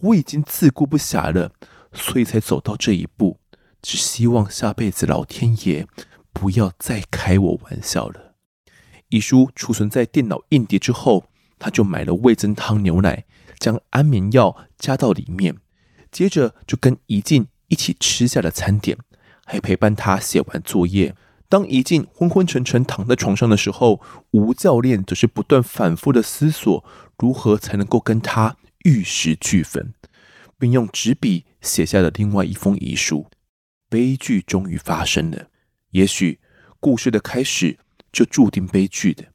[0.00, 1.52] 我已经自顾不暇了，
[1.92, 3.38] 所以才走到这一步。
[3.82, 5.86] 只希望下辈子老天爷
[6.32, 8.34] 不要再开我玩笑了。
[9.08, 11.26] 遗书储存在电脑硬碟之后，
[11.58, 13.24] 他就买了味噌汤牛奶，
[13.58, 15.58] 将安眠药加到里面，
[16.10, 18.96] 接着就跟怡静一起吃下了餐点，
[19.48, 21.16] 还陪伴他写完作业。
[21.48, 24.00] 当怡静昏昏沉沉躺在床上的时候，
[24.32, 26.84] 吴教练则是不断反复的思索
[27.16, 29.94] 如何才能够跟他玉石俱焚，
[30.58, 33.26] 并用纸笔写下了另外一封遗书。
[33.88, 35.48] 悲剧终于发生了，
[35.92, 36.38] 也许
[36.78, 37.78] 故事的开始。
[38.10, 39.26] 就注定悲剧的，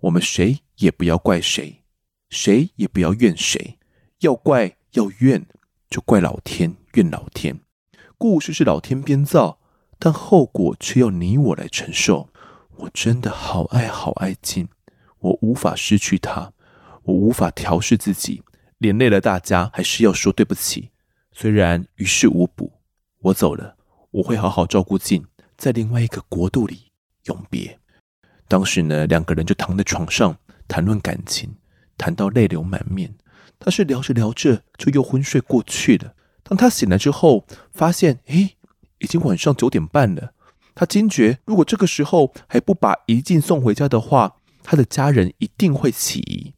[0.00, 1.82] 我们谁也不要怪谁，
[2.30, 3.78] 谁也不要怨谁，
[4.20, 5.46] 要怪要怨
[5.90, 7.60] 就怪老天，怨老天。
[8.16, 9.60] 故事是老天编造，
[10.04, 12.28] 但后果却要你我来承受。
[12.78, 14.68] 我真的好爱好爱静，
[15.20, 16.50] 我无法失去她，
[17.04, 18.42] 我无法调适自己，
[18.78, 20.90] 连累了大家，还是要说对不起。
[21.30, 22.72] 虽然于事无补，
[23.20, 23.76] 我走了，
[24.10, 25.24] 我会好好照顾静，
[25.56, 26.90] 在另外一个国度里
[27.26, 27.78] 永别。
[28.48, 30.36] 当时呢，两个人就躺在床上
[30.66, 31.54] 谈论感情，
[31.96, 33.14] 谈到泪流满面。
[33.56, 36.16] 但是聊着聊着就又昏睡过去了。
[36.42, 38.56] 当他醒来之后，发现，诶，
[39.02, 40.32] 已经晚上九点半了。
[40.74, 46.54] 他惊觉，如果这个时候还不把怡静送回家的话，他的家人一定会起疑。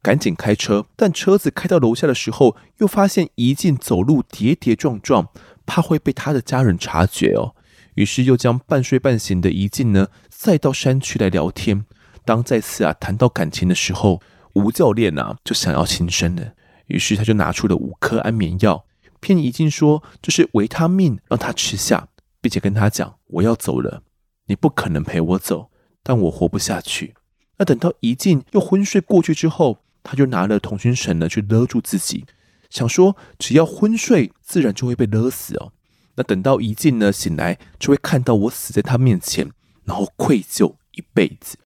[0.00, 5.28] 赶紧开车，但车子开到楼下的时候，又发现怡静走路跌跌撞撞，
[5.66, 7.54] 怕会被他的家人察觉哦。
[7.94, 11.84] 于是又将半睡半醒的怡静呢，再到山区来聊天。
[12.24, 14.22] 当再次啊谈到感情的时候，
[14.54, 16.52] 吴教练啊就想要轻生了。
[16.86, 18.84] 于是他就拿出了五颗安眠药，
[19.20, 22.08] 骗怡静说这是维他命，让他吃下，
[22.40, 24.02] 并且跟他讲：“我要走了，
[24.46, 25.70] 你不可能陪我走，
[26.02, 27.14] 但我活不下去。”
[27.58, 32.24] 那等到怡静又昏睡过去之后，他就拿了同心绳呢去勒住自己，
[32.70, 35.72] 想说只要昏睡，自然就会被勒死哦。
[36.14, 39.50] 那等到怡静呢醒来，就会看到我死在他面前，
[39.84, 41.58] 然后愧疚一辈子。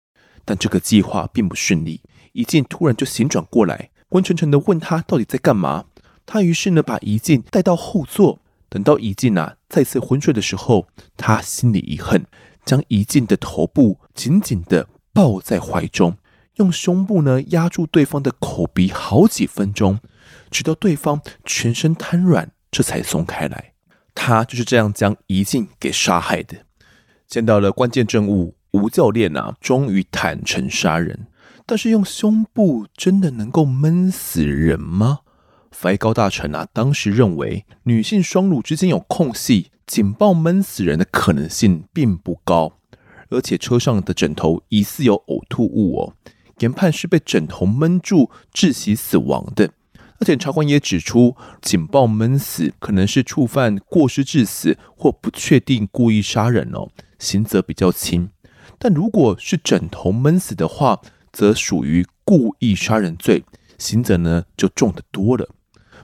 [0.44, 2.00] 但这个计划并不顺利，
[2.32, 5.86] 怡静突然就醒转过来，昏沉沉的问他到底在干嘛。
[6.32, 8.38] 他于是呢把怡静带到后座，
[8.68, 12.24] 等到怡静啊再次昏睡的时候，他心里一恨，
[12.64, 16.16] 将怡静的头部紧紧的抱在怀中，
[16.58, 19.98] 用胸部呢压住对方的口鼻好几分钟，
[20.52, 23.72] 直到对方全身瘫软，这才松开来。
[24.14, 26.58] 他就是这样将怡静给杀害的。
[27.26, 31.26] 见到了关键证物，吴教练啊，终于坦诚杀人。
[31.66, 35.20] 但是用胸部真的能够闷死人吗？
[35.70, 42.76] 法高大臣啊，当时认为女性双乳之间有空隙，警报闷死人的可能性并不高。
[43.30, 46.14] 而且车上的枕头疑似有呕吐物哦，
[46.58, 49.70] 研判是被枕头闷住窒息死亡的。
[50.18, 58.30] 而检察官也指出，警报闷死可能是触犯过失致死或不确定故意杀人哦，刑责比较轻。
[58.78, 61.00] 但如果是枕头闷死的话，
[61.32, 63.44] 则属于故意杀人罪，
[63.78, 65.48] 刑责呢就重得多了。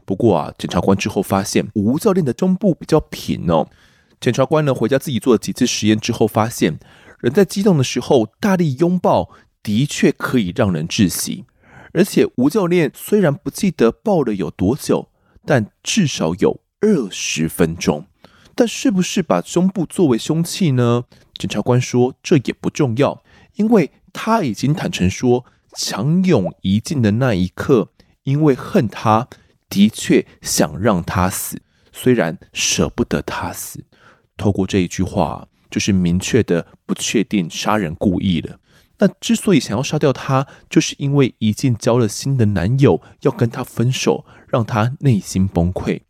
[0.06, 3.68] 不过啊，检察官之后发现吴教练的胸部比较平哦。
[4.18, 6.78] 检察官呢回家自己做了几次实验之后，发现
[7.20, 9.30] 人在激动的时候大力拥抱
[9.62, 11.44] 的确可以让人窒息。
[11.92, 15.08] 而且吴教练虽然不记得抱了有多久，
[15.44, 18.06] 但至少有二十分钟。
[18.54, 21.04] 但是不是把胸部作为凶器呢？
[21.36, 23.22] 检察官说这也不重要，
[23.56, 25.44] 因为他已经坦诚说，
[25.74, 27.90] 强勇一进的那一刻，
[28.22, 29.28] 因为恨他，
[29.68, 31.60] 的确想让他死，
[31.92, 33.84] 虽然舍不得他死。
[34.36, 38.60] 透过这一句话，就是明确的不确定杀人故意了。
[38.98, 46.00] 那之所以想要杀掉他，就是因为怡静交了新的男友，要跟他分手，让他内心崩溃。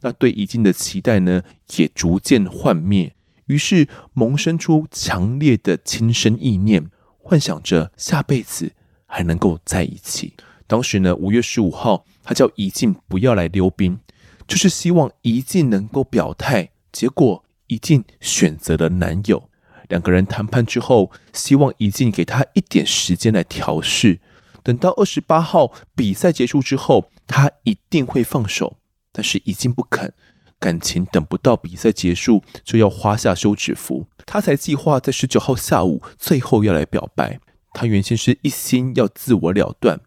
[0.00, 1.42] 那对怡静的期待呢，
[1.76, 3.14] 也逐渐幻灭。
[3.46, 8.72] 于是萌生出强烈的轻生意念，幻想着下辈子
[9.06, 10.34] 还能够在一起。
[10.70, 13.98] 当时呢，五月十五号，他叫怡静不要来溜冰，
[14.46, 16.70] 就是希望怡静能够表态。
[16.92, 19.50] 结果怡静选择了男友。
[19.88, 24.20] 两个人谈判之后，希望怡静给他一点时间来调试，
[24.62, 28.76] 等到二十八号比赛结束之后，他一定会放手。
[29.10, 30.12] 但是怡静不肯，
[30.60, 37.40] 感情等不到比赛结束就要花下休止符，他才计划在十九号下午最后要来表白。
[37.72, 40.00] 他原先是一心要自我了断，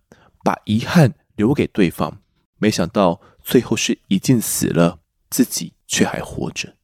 [0.44, 2.20] 把遗憾留给对方，
[2.60, 6.76] 没想到最后是怡静死了，自己却还活着。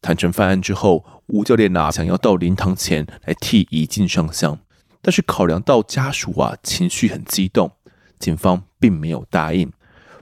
[0.00, 4.60] 坦承犯案之后，吴教练啊想要到灵堂前来替怡静上香，
[5.02, 7.72] 但是考量到家属啊情绪很激动，
[8.18, 9.72] 警方并没有答应，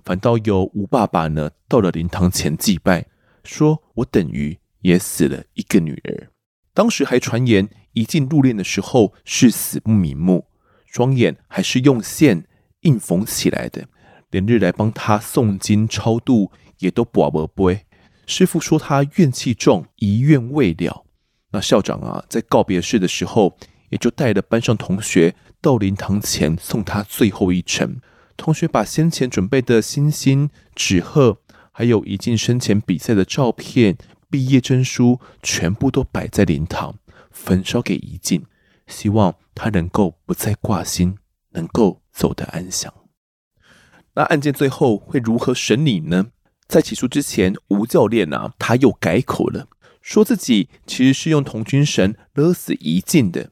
[0.05, 3.07] 反倒由吴爸爸呢到了灵堂前祭拜，
[3.45, 6.31] 说我等于也死了一个女儿。
[6.73, 10.47] 当时还传言怡静入殓的时候是死不瞑目，
[10.87, 12.47] 双眼还是用线
[12.87, 13.87] 硬缝起来的，
[14.31, 17.85] 连日来帮他诵经超度也都跋无杯。
[18.27, 21.05] 师傅说他怨气重，遗愿未了。
[21.51, 23.57] 那校长啊，在告别式的时候，
[23.91, 28.01] 也就带了班上同学到灵堂前送他最后一程。
[28.37, 31.39] 同学把先前准备的星星、纸鹤，
[31.73, 33.97] 还有怡静生前比赛的照片、
[34.29, 36.97] 毕业证书，全部都摆在灵堂，
[37.31, 38.45] 焚烧给怡静，
[38.87, 41.17] 希望他能够不再挂心，
[41.53, 42.93] 能够走得安详。
[44.15, 46.29] 那案件最后会如何审理呢？
[46.67, 49.69] 在起诉之前，吴教练啊，他又改口了，
[50.01, 53.51] 说自己其实是用童军绳勒死怡静的。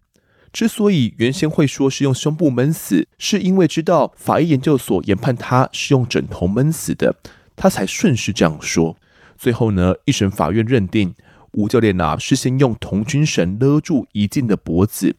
[0.50, 7.16] 之所以原先会说是用胸部闷死，是因为知道法医研究所研判他是用枕头闷死的，
[7.54, 8.96] 他才顺势这样说。
[9.36, 11.14] 最后呢，一审法院认定
[11.52, 15.16] 吴教练啊是先用童军绳勒住怡静的脖子，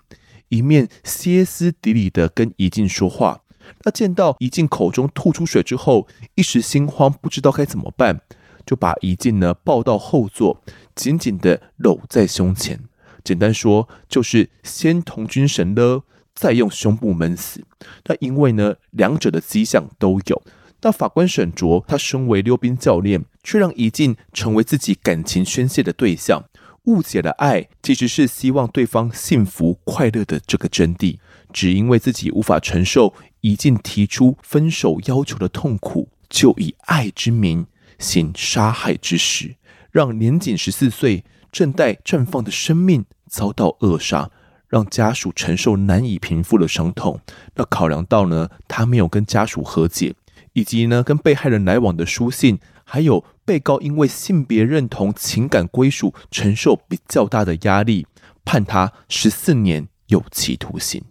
[0.50, 3.42] 一面歇斯底里的跟怡静说话。
[3.84, 8.22] 那见到怡静口中吐出水之后，一时心慌，不知道该怎么办，
[8.66, 10.62] 就把怡静呢抱到后座，
[10.94, 12.80] 紧紧的搂在胸前。
[13.24, 16.04] 简单说，就是先同军绳勒，
[16.36, 17.64] 再用胸部闷死。
[18.06, 20.44] 那因为呢，两者的迹象都有。
[20.82, 26.44] 那法官沈卓，他身为溜冰教练，却让怡静成为自己感情宣泄的对象，
[26.86, 31.18] 误解了爱其实是希望对方幸福快乐的这个真谛。
[31.54, 37.66] 只因为自己无法承受已经提出分手要求的痛苦，就以爱之名
[37.98, 39.56] 行杀害之实，
[39.92, 44.30] 让年仅十四岁、正待绽放的生命遭到扼杀，
[44.68, 47.22] 让家属承受难以平复的伤痛。
[47.56, 50.14] 那考量到呢，他没有跟家属和解，
[50.52, 58.08] 以及呢跟被害人来往的书信，还有被告因为性别认同、情感归属承受比较大的压力，
[58.44, 61.04] 判他十四年有期徒刑。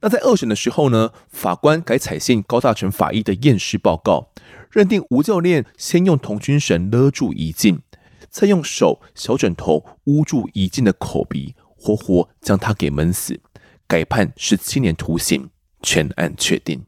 [0.00, 4.30] 那在二审的时候呢，法官改采信高大成法医的验尸报告，
[4.70, 7.82] 认定吴教练先用童军绳勒住怡静，
[8.28, 13.40] 再用手小枕头捂住怡静的口鼻，活活将她给闷死，
[13.86, 15.50] 改判十七年徒刑，
[15.82, 16.84] 全案确定。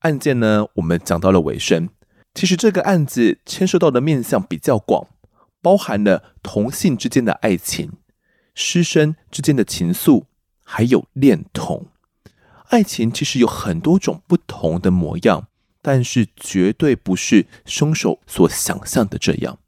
[0.00, 1.90] 案件呢，我们讲到了尾声。
[2.36, 5.08] 其实这个案子牵涉到的面向比较广，
[5.62, 7.92] 包含了同性之间的爱情、
[8.54, 10.24] 师生之间的情愫，
[10.62, 11.86] 还有恋童。
[12.68, 15.48] 爱情其实有很多种不同的模样，
[15.80, 19.58] 但是绝对不是凶手所想象的这样。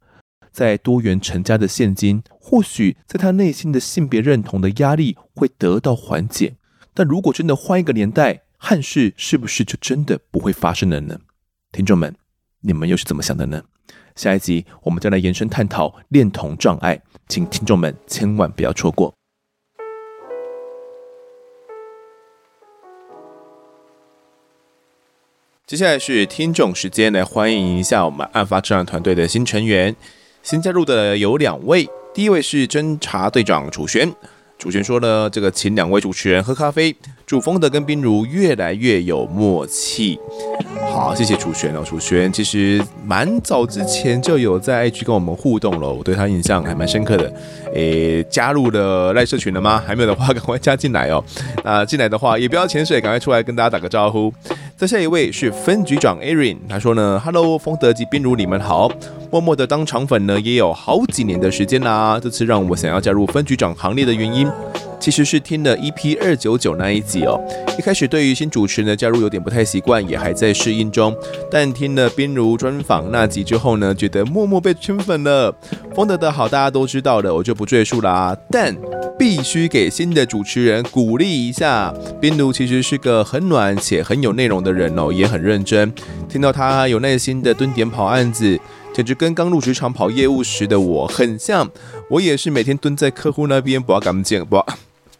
[0.53, 6.57] 在多元成家的现今，或许在他内心的性别认同的压力会得到缓解。
[6.93, 11.21] 但如果真的换一个年代，憾事是不是就真的不会发生了呢？
[11.73, 12.14] 听众们，
[12.61, 13.63] 你们又是怎么想的呢？
[14.17, 19.15] 下一集我们将来延伸探讨恋童障碍，请听众们千万不要错过。
[25.67, 29.95] 接下来是听众时间，来欢迎一下我们案发侦查团队的新成员。
[30.43, 34.13] 新加入的有两位，第一位是侦查队长楚璇。
[34.59, 36.97] 楚璇说呢，这个请两位主持人喝咖啡，
[37.29, 40.18] 祝丰德跟冰如越来越有默契。
[40.91, 41.85] 好，谢谢楚璇哦。
[41.85, 47.31] 楚璇其实蛮早之前就有在 IG 跟我们互动了，我对他印象还蛮深刻的。
[47.74, 49.83] 诶，加入了赖社群了吗？
[49.87, 51.22] 还没有的话，赶快加进来哦。
[51.62, 54.33] 那进来的话也不要潜水，赶快出来跟大家打个招呼。
[54.74, 58.91] 再下一位是分局长 Aaron，他说呢，Hello，丰德及冰如，你们好。
[59.31, 62.18] 默默的当肠粉呢，也有好几年的时间啦。
[62.18, 64.49] 这次让我想要加入分局长行列的原因，
[65.01, 67.41] 其实是听了 EP 二九九那一集哦。
[67.79, 71.17] 一开始对于新主持人的加入有点不太习惯，也还在适应中。
[71.51, 75.55] 但听了冰如专访那集之后呢，觉得默默被圈粉了。
[75.95, 78.37] 丰德的好大家都知道的，我就不赘述啦。
[78.51, 78.77] 但
[79.19, 81.93] 必须给新的主持人鼓励一下。
[82.21, 85.93] 冰如其实是个很暖且很有内容的人哦，也很认真。
[86.29, 88.59] 听到他有耐心的蹲点跑案子。
[88.95, 91.71] 简直跟刚入职场跑业务时的我很像。
[92.11, 94.67] 我也是每天蹲在客户那边，不要赶紧不要。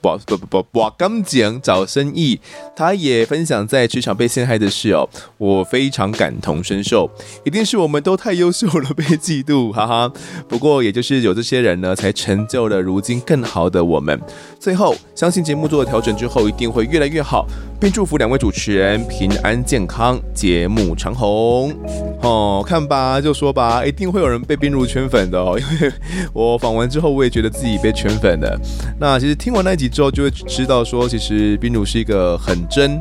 [0.01, 2.41] 不不不不不，刚讲找生意，
[2.77, 7.11] 他也分享在职场被陷害的事哦，我非常感同身受，
[7.45, 10.13] 一定是我们都太优秀了被嫉妒，哈哈。
[10.49, 14.21] 不过也就是有这些人呢，才成就了如今更好的我们。
[14.61, 17.47] 最后，相信节目做了调整之后，一定会越来越好，
[17.81, 21.75] 并祝福两位主持人平安健康，节目长虹。
[22.23, 25.93] 哦，看吧，就说吧，一定会有人被冰如圈粉的哦，因为
[26.33, 28.61] 我访完之后，我也觉得自己被圈粉了。
[28.99, 29.89] 那其实听完那一集。
[29.89, 33.01] 之后就会知道说，其实冰如是一个很真，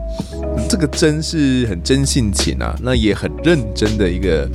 [0.70, 4.50] 这个真是很真性情啊，那也很认真的一个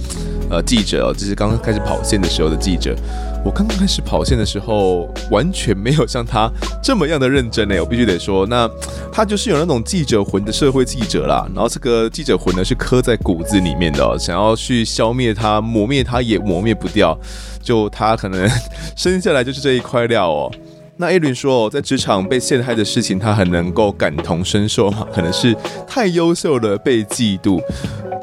[0.50, 2.96] 呃记者哦，就是刚刚开始跑线的时候的记者。
[3.44, 6.48] 我刚刚开始跑线的时候，完全没有像他
[6.82, 8.70] 这么样的认真呢， 我必须得说，那
[9.12, 11.44] 他就是有那种记者魂的社会记者啦。
[11.52, 17.18] 然后这个记者魂呢是刻在骨子里面的，想要去消灭他、磨灭他也磨灭不掉，
[17.60, 18.48] 就他可能
[18.96, 20.52] 生下来就是这一块料哦。
[20.98, 25.04] 那艾伦说，在职场被陷害的事情，他很能够感同身受嘛？
[25.12, 25.56] 可能是
[25.88, 27.60] 太优秀了被嫉妒。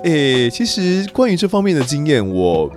[0.06, 2.72] 诶，其实关于这方面的经验，我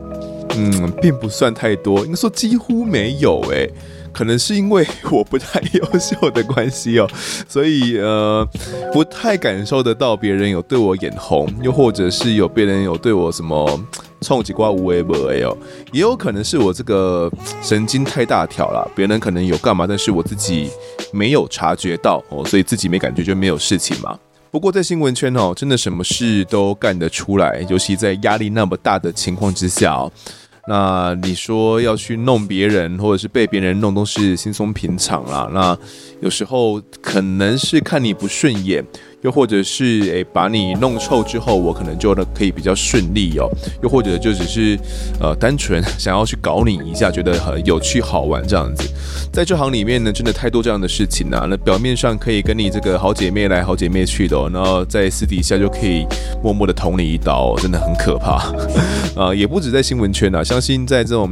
[0.56, 3.40] 嗯并不算太多，应该说几乎没有。
[3.50, 3.70] 诶，
[4.12, 7.08] 可能是因为我不太优秀的关系哦，
[7.48, 8.46] 所以呃
[8.92, 13.80] 不太感受得到别人有对我眼红，又或者是有别人有对我什么。
[14.24, 15.52] 冲几瓜无为不为哦，
[15.90, 17.28] 也有可能是我这个
[17.60, 20.70] 神经太大条了，别人可能有干嘛，但是我自己
[21.12, 24.16] 没有察觉到哦，所以自己没感觉就没有事情嘛。
[24.52, 30.12] 不过在新闻圈哦，真的什么事都干得出来，尤其在压力那么大的情况之下哦，
[30.68, 35.50] 那你说要去弄别人，或者是被别人弄，都是轻松平常啦。
[35.52, 35.76] 那
[36.20, 38.84] 有时候可能是看你不顺眼。
[39.22, 43.48] 又或者是诶，把你弄臭之后，我可能就可以比较顺利哦。
[43.82, 44.76] 又或者就只是
[45.20, 48.88] 呃，单纯 想要去搞你一下，觉得很有趣好玩这样子。
[49.32, 51.46] 在这行里面呢，真的太多这样的事情啊。
[51.48, 56.04] 那表面上可以跟你这个好姐妹来好姐妹去的哦，然后在私底下就可以
[56.42, 58.52] 默默的捅你一刀，真的很可怕。
[59.14, 61.30] 啊， 也不止在新闻圈啊，相信在这种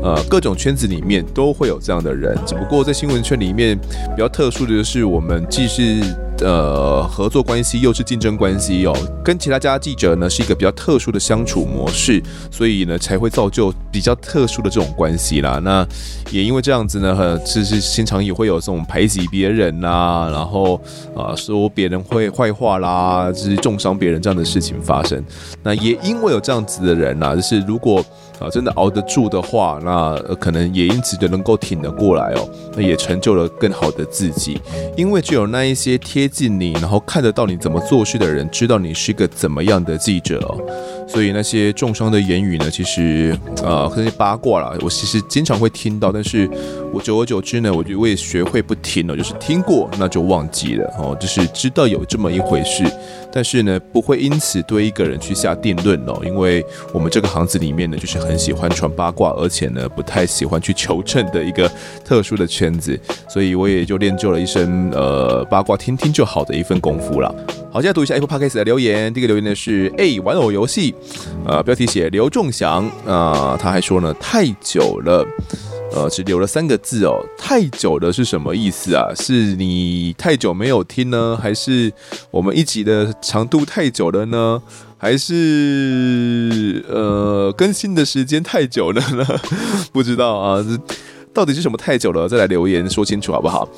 [0.00, 2.38] 呃各种圈子里面都会有这样的人。
[2.46, 6.00] 只不过在新闻圈里面比较特殊的就是，我们既是
[6.42, 15.60] 呃合作关系又是竞争关系哦，跟其他家记者呢是一个比较特殊的相处模式，所以呢才会造就比较特殊的这种关系啦。
[15.62, 15.86] 那
[16.30, 20.80] 也因为这样子呢，其实经常也会有这种排挤别人呐、然后
[21.16, 25.22] 啊、说别人会坏话啦，就是重伤别人这样的事情发生。
[25.62, 28.04] 那也因为有这样子的人呐、就是如果。
[28.38, 32.48] 啊，真的熬得住的话，那可能也因此就能够挺得过来哦。
[32.74, 34.60] 那也成就了更好的自己，
[34.96, 40.58] 因为只有那一些贴近你，然后看得到你怎么做事的人，知道你是个怎么样的记者哦。
[41.06, 46.48] 所以那些重伤的言语呢，其实呃，那些八卦啦，我其实经常会听到，但是
[46.92, 52.84] 我久而久之呢，我就我也学会不听了，就是听过那就忘记了哦，就是知道有这么一回事，
[53.32, 56.62] 但是呢，不会因此对一个人去下定论哦，因为
[56.92, 58.42] 我们这个行子里面呢，就是很。
[58.42, 61.70] 喜欢传八卦，而且呢，不太喜欢去求证的一个
[62.04, 67.32] 特殊的圈子，所以我也就练就了一身呃八卦听听就好的一份功夫了。
[67.70, 69.14] 好，现在读一下 Apple Podcast 的留言。
[69.14, 70.92] 第一个留言呢是 A 玩偶游戏，
[71.46, 75.24] 呃，标题写刘仲祥啊，他还说呢太久了，
[75.94, 79.12] 呃，只留了三个字哦，太久了是什么意思啊？
[79.14, 81.92] 是你太久没有听呢，还是
[82.30, 84.62] 我们一集的长度太久了呢？
[84.96, 89.26] 还是呃更新的时间太久了呢？
[89.92, 90.64] 不知道啊，
[91.34, 92.28] 到底是什么太久了？
[92.28, 93.68] 再来留言说清楚好不好？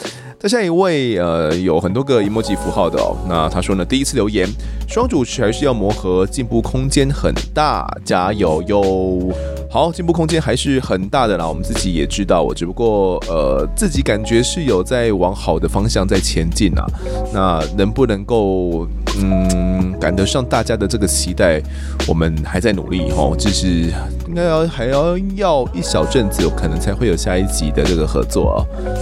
[0.44, 4.46] 再下一位呃有很多个 emoji 符号的哦，那他说呢，第一次留言，
[4.86, 9.32] 双主持还是要磨合，进步空间很大，加油哟！
[9.70, 16.84] 好，进步空间还是很大的啦，我们自己也知道，我只不过呃自己感觉是有在往好的方向在前进啊，
[17.32, 18.86] 那能不能够
[19.16, 19.94] 嗯？
[20.00, 21.62] 赶得上大家的这个期待，
[22.06, 23.90] 我们还在努力哦，就是
[24.28, 28.56] 应该要还要要一小阵子，可能才会有下一集的这个合作啊。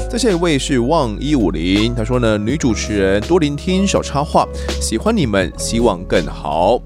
[0.08, 4.46] 再下一位是望一五零，他说呢，女主持人多聆听少插话，
[4.80, 6.80] 喜欢你们，希望更好。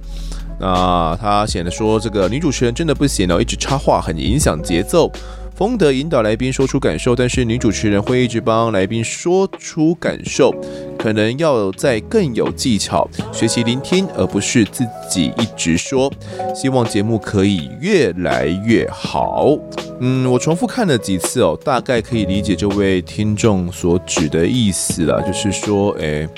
[0.59, 5.11] 那他显得说，这个女主持人真的不行哦，一直插话很影响节奏。
[5.57, 10.55] 风德引导来宾说出感受，但是女主持人会一直帮来宾说出感受，
[10.99, 16.13] 可能要再更有技巧，学习聆听，而不是自己一直说。
[16.55, 19.57] 希望节目可以越来越好。
[20.01, 26.29] 嗯，我重复看了几次哦，大概可以理解这位听众所指的意思了，就是说，诶。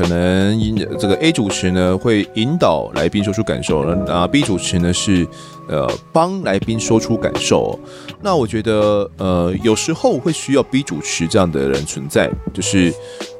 [0.00, 0.58] 可能
[0.98, 5.28] 这个 A 主持呢会引导来宾说出感受，那 B 主持呢是
[5.68, 7.78] 呃帮来宾说出感受。
[8.22, 12.90] 那我觉得呃有时候会需要 B 主持这样的人存在，就是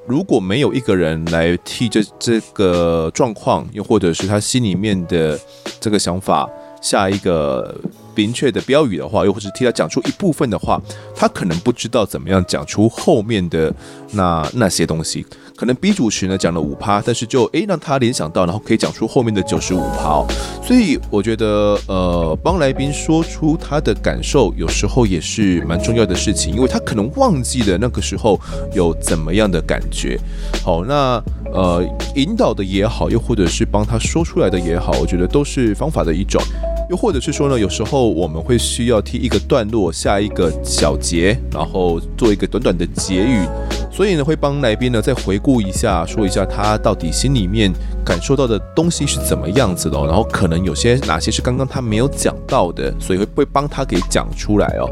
[0.07, 5.41] 如果没有一个人来替这这个状况，又或者是他心里面的
[5.81, 6.47] 这个想法
[6.83, 7.75] 下一个。
[8.17, 10.79] 明确的标语的话，又或是替他讲出一部分的话，
[11.17, 13.73] 他可能不知道怎么样讲出后面的
[14.13, 15.25] 那那些东西。
[15.61, 20.25] 可能 B 主持呢讲了五趴，但是就诶让他联想到，然后可以讲出后面的九十五趴。
[20.65, 28.41] 所以我觉得呃帮来宾说出他的感受，有时候也是蛮重要的事情，因为他可能忘记了那个时候
[28.73, 30.19] 有怎么样的感觉。
[30.65, 36.43] 好，那呃引导的也好，又或者是帮他说出来的也好，我觉得都是方法的一种。
[36.91, 43.47] 又或者是说呢，有时候我们会需要替一个段落下一个小结，然后做一个短短的结语，
[43.93, 47.73] 所以呢，会帮来宾呢再回顾一下，说一下他到底心里面
[48.05, 54.91] 感受到的东西是怎么样子的，然后可能有些哪些是刚刚他没有讲到的，所以会会帮他给讲出来哦。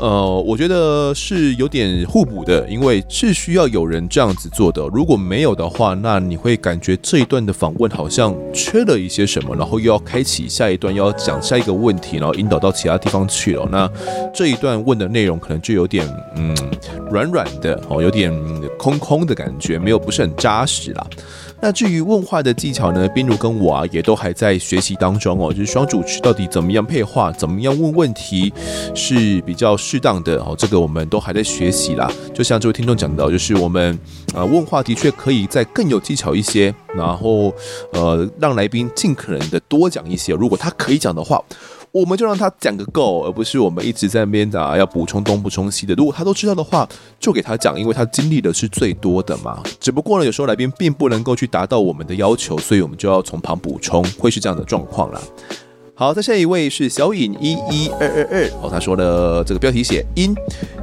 [0.00, 4.84] 呃，我觉得是有点互补的，因为是需要有人这样子做的。
[4.92, 13.68] 如果没有的话，那你会感觉这一段的访问好像缺了一些什么，然后又要开启下一段，要讲下一个问题，然后引导到其他地方去了。
[13.70, 13.86] 那
[14.32, 16.56] 这一段问的内容可能就有点嗯
[17.10, 18.32] 软软的哦，有点
[18.78, 21.06] 空空的感觉，没有不是很扎实啦。
[21.60, 28.52] 那至于问话的技巧呢，彬如跟我啊也都还在学习当中哦，就是双主持到底怎么样配话，怎么样问问题
[28.94, 32.10] 是比较适当的哦，这个我们都还在学习啦。
[32.32, 33.98] 就像这位听众讲到，就是我们
[34.34, 37.52] 啊问话的确可以再更有技巧一些，然后
[37.92, 41.42] 呃让来宾尽可能的多讲一些，如果他可以讲的话。
[41.92, 45.94] 我们就让他讲个够，而不是我们一直在那边啊要补充东补充西的。
[45.94, 49.62] 如果他都知道的话，就给他讲，因为他经历的是最多的嘛。
[49.80, 55.20] 只不过呢，有时候来宾并不能够去达到我们的要求，所以我们就要从旁补充，会是这样的状况啦。
[56.00, 60.32] 好，再下一位是小颖一一二二二哦，他说的这个标题写因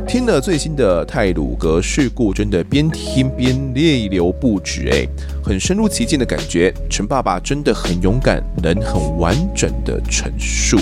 [0.05, 5.07] 听了最新的泰鲁格事故，真的边听边泪流不止哎，
[5.41, 6.73] 很深入其境的感觉。
[6.89, 10.77] 陈爸爸真的很勇敢，能很完整的陈述。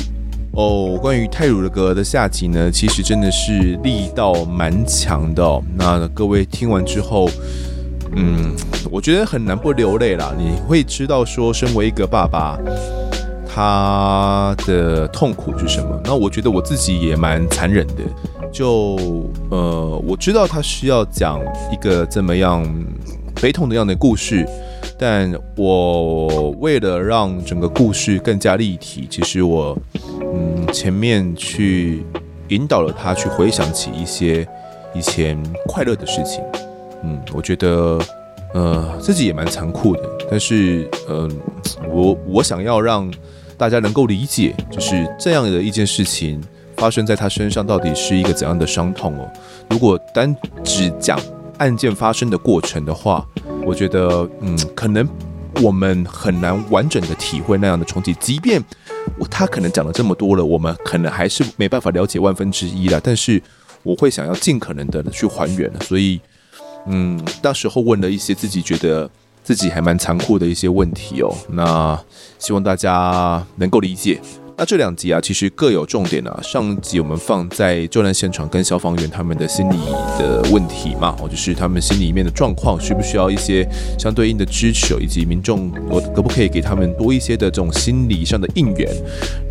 [0.53, 5.61] 哦，关于泰鲁阁的下集呢，其实真的是力道蛮强的。
[5.77, 7.29] 那各位听完之后，
[8.15, 8.55] 嗯，
[8.89, 10.33] 我觉得很难不流泪啦。
[10.35, 12.57] 你会知道说，身为一个爸爸，
[13.53, 16.01] 他的痛苦是什么？
[16.03, 18.03] 那我觉得我自己也蛮残忍的。
[18.51, 18.97] 就
[19.51, 21.39] 呃，我知道他需要讲
[21.71, 22.65] 一个这么样
[23.39, 24.43] 悲痛的样的故事。
[24.97, 29.77] 但我为了让整个故事更加立体，其实我
[30.33, 32.03] 嗯前面去
[32.49, 34.47] 引导了他去回想起一些
[34.93, 35.37] 以前
[35.67, 36.43] 快乐的事情，
[37.03, 37.99] 嗯，我觉得
[38.53, 41.29] 呃自己也蛮残酷的，但是嗯、
[41.91, 43.11] 我我想要让
[43.63, 46.43] 大家能够理解，就是这样的一件事情
[46.75, 49.31] 发生在他身上到底是一个怎样的伤痛哦。
[49.69, 50.35] 如果单
[50.65, 51.17] 只讲
[51.59, 53.25] 案件发生的过程的话，
[53.65, 55.07] 我觉得，嗯，可能
[55.61, 58.13] 我们很难完整的体会那样的冲击。
[58.15, 58.61] 即便
[59.31, 62.99] 他可能讲了这么多了，我们可能还是没办法了解万分之一了。
[63.01, 63.41] 但是
[63.81, 65.71] 我会想要尽可能的去还原。
[65.83, 66.19] 所以，
[66.87, 69.09] 嗯，那时候问了一些自己觉得
[69.43, 71.33] 自己还蛮残酷的一些问题哦。
[71.49, 71.99] 那
[72.39, 74.19] 希望大家能够理解。
[74.55, 76.39] 那这两集啊，其实各有重点啊。
[76.43, 79.75] 上集我们放在救难现场跟消防员他们的心理
[80.19, 83.67] 的问题嘛，哦，就是他们心里面的状况，需不需要一些
[83.97, 88.87] 相对应的支持，以及民众我可不可以给他们多一些的这种心理上的应援。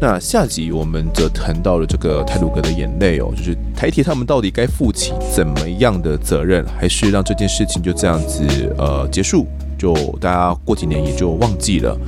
[0.01, 8.47] 那下集我们则谈到了这个泰鲁格的眼泪哦，就是台铁他们到底该负起怎么样的责任，还是让这件事情就这样子
[8.79, 9.49] 呃结束，
[9.83, 11.99] 就大家过几年也就忘记了。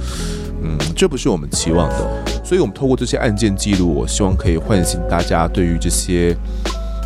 [0.63, 2.25] 嗯，这不是我们期望的。
[2.45, 6.37] 所以，我们透过这些案件记录，我希望可以唤醒大家对于这些，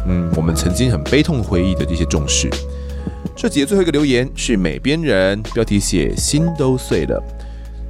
[0.06, 2.50] 嗯，我们曾经很悲痛回忆的这些重视。
[3.34, 7.22] 这节最后一个留言是美编人，标题写“心都碎了”。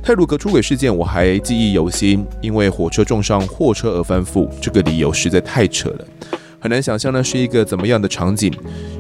[0.01, 6.05] 泰鲁格出轨事件我还记忆犹新，因为火车撞上货车而翻覆，这个理由实在太扯了，
[6.61, 8.53] 很难想象那是一个怎么样的场景。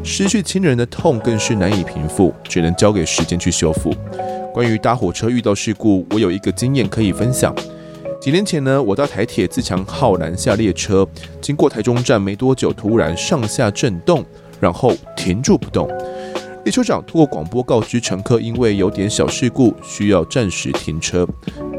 [0.05, 3.95] 失去亲人的痛更是难以平复，只能交给时间去修复。
[4.55, 7.55] 关于搭火车遇到事故，我有一个经验可以分享。
[8.21, 11.07] 几年前呢，我搭台铁自强号南下列车，
[11.41, 14.25] 经过台中站没多久，突然上下震动，
[14.61, 15.89] 然后停住不动。
[16.65, 21.27] 列车长通过广播告知乘客，因为有点小事故，需要暂时停车。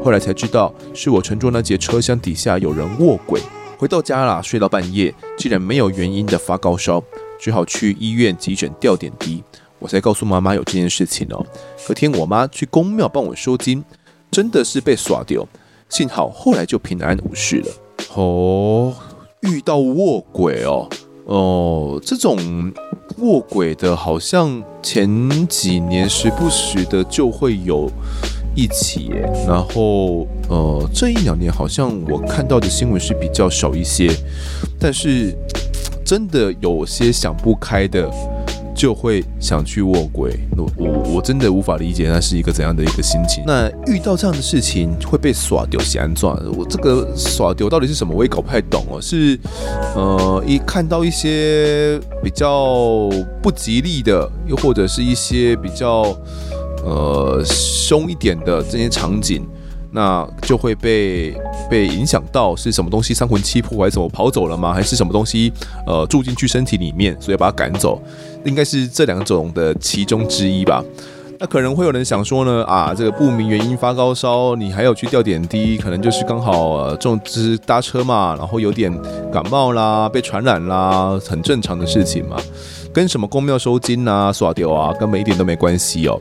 [0.02, 3.40] 后来才知道，是我乘坐那节车厢底下有人卧轨。
[3.76, 7.02] 回到家啦，睡到半夜，竟然没有原因的发高烧，
[7.38, 9.42] 只好去医院急诊吊点滴。
[9.78, 11.42] 我才告诉妈妈有这件事情哦。
[11.88, 13.82] 隔天我妈去宫庙帮我收金，
[14.30, 15.48] 真的是被耍掉，
[15.88, 17.72] 幸好后来就平安无事了。
[18.14, 18.92] 哦，
[19.40, 20.86] 遇到卧鬼哦，
[21.24, 22.70] 哦，这种
[23.16, 27.90] 卧鬼的，好像前几年时不时的就会有
[28.54, 29.10] 一起，
[29.46, 34.10] 然后呃，这一两年好像我看到的新闻是比较少一些，
[34.78, 35.36] 但是
[36.04, 38.10] 真的有些想不开的。
[38.72, 43.44] 就会想去卧轨，我我我真的无法理解那是一个怎样的一个心情。
[43.46, 46.26] 那遇到这样的事情会被耍丢，是安怎？
[46.56, 48.14] 我这个耍丢到底是什么？
[48.16, 48.98] 我也搞不太懂哦。
[48.98, 49.38] 是
[49.94, 53.10] 呃，一看到一些比较
[53.42, 56.16] 不吉利的，又或者是一些比较
[56.84, 59.46] 呃凶一点的这些场景。
[59.92, 61.34] 那就会被
[61.68, 64.72] 被影响到是什么东西三魂七魄还是什么跑走了吗？
[64.72, 65.52] 还是什么东西
[65.84, 68.00] 呃住进去身体里面，所以把它赶走？
[68.44, 70.80] 应该是这两种的其中之一吧。
[71.40, 78.96] 那可能会有人想说呢啊，这个不明原因发高烧，你还有去吊点滴，可能就是刚好呃这种只搭车嘛，然后有点
[79.32, 82.36] 感冒啦，被传染啦，很正常的事情嘛，
[82.92, 86.16] 跟什么宫庙收金啊、耍丢啊，根本一点都没关系哦。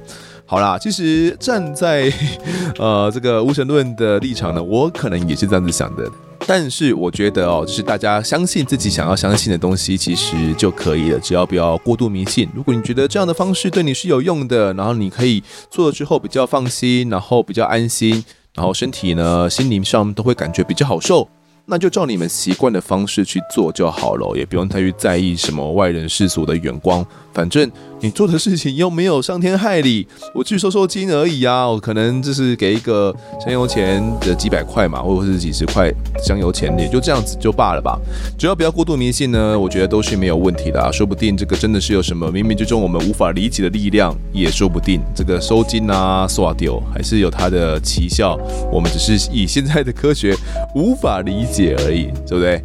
[0.49, 2.11] 好啦，其实站在
[2.79, 6.11] 呃这个无神论的立场呢，我可能也是这样子想的。
[6.47, 12.49] 但是我觉得哦，就是大家相信自己想要相信的东西，其实就可以了，只要不要过度迷信。
[12.55, 18.25] 如果你觉得这样的方式对你是有用的，然后你可以做了之后比较放心，然后比较安心，
[18.55, 21.29] 然后身体呢、心灵上都会感觉比较好受。
[21.71, 27.05] 那就照你们习惯的方式去做就好了，也不用太去在意什么外人世俗的眼光。
[27.31, 27.69] 反正
[28.01, 31.67] 你做的事情又没有伤天害理，我去收收金而已啊！
[31.67, 37.99] 我可能就是给一个香油钱的几百块嘛，或者是几十块香油钱，也就这样子就罢了吧。
[38.37, 40.89] 只要不要过度迷信呢，我觉得都是没有问题的啊。
[40.91, 45.01] 说不定这个真的是有什么冥冥之中我们无法理解的力量，也说不定。
[45.13, 48.39] 这个收金啊、刷丢还是有它的奇效，
[48.71, 50.33] 我们只是以现在的科学
[50.73, 52.63] 无法理解而已，对不对？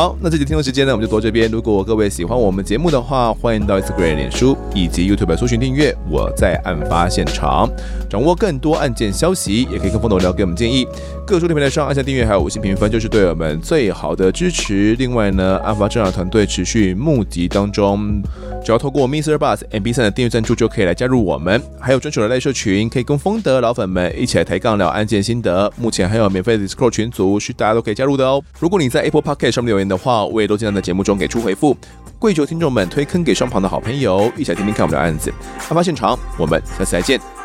[0.00, 1.50] 好，那这集听众时间呢，我们就到这边。
[1.50, 5.94] 如果各位喜欢我们节目的话，欢迎到 Instagram、脸书以及 YouTube 搜寻订阅。
[6.08, 7.68] 我在案发现场，
[8.08, 10.88] 掌握更多案件消息，也可以跟风头聊给我们建议。
[11.26, 14.96] 各收听平台上按下订阅，还有五星评分，就是对我们最好的支持。
[14.98, 18.22] 另外呢，案发侦查团队持续募集当中，
[18.64, 21.60] 只要透过 MixerBox MB3 的订阅赞助，就可以来加入我们。
[21.78, 25.70] 还有专属的赖社群，可以跟风的老粉们一起来抬杠聊案件心得。
[25.76, 28.42] 目前还有免费的 Discord 群组，是大家都可以加入的哦。
[28.58, 31.76] 如果你在 Apple Podcast 上面留言的话，我也都尽量在节目中给出回复。
[32.18, 35.32] 跪求听众们推坑给双旁的好朋友，一起来听听看我们的案子。
[35.58, 37.39] 案发现场，我们下次再见。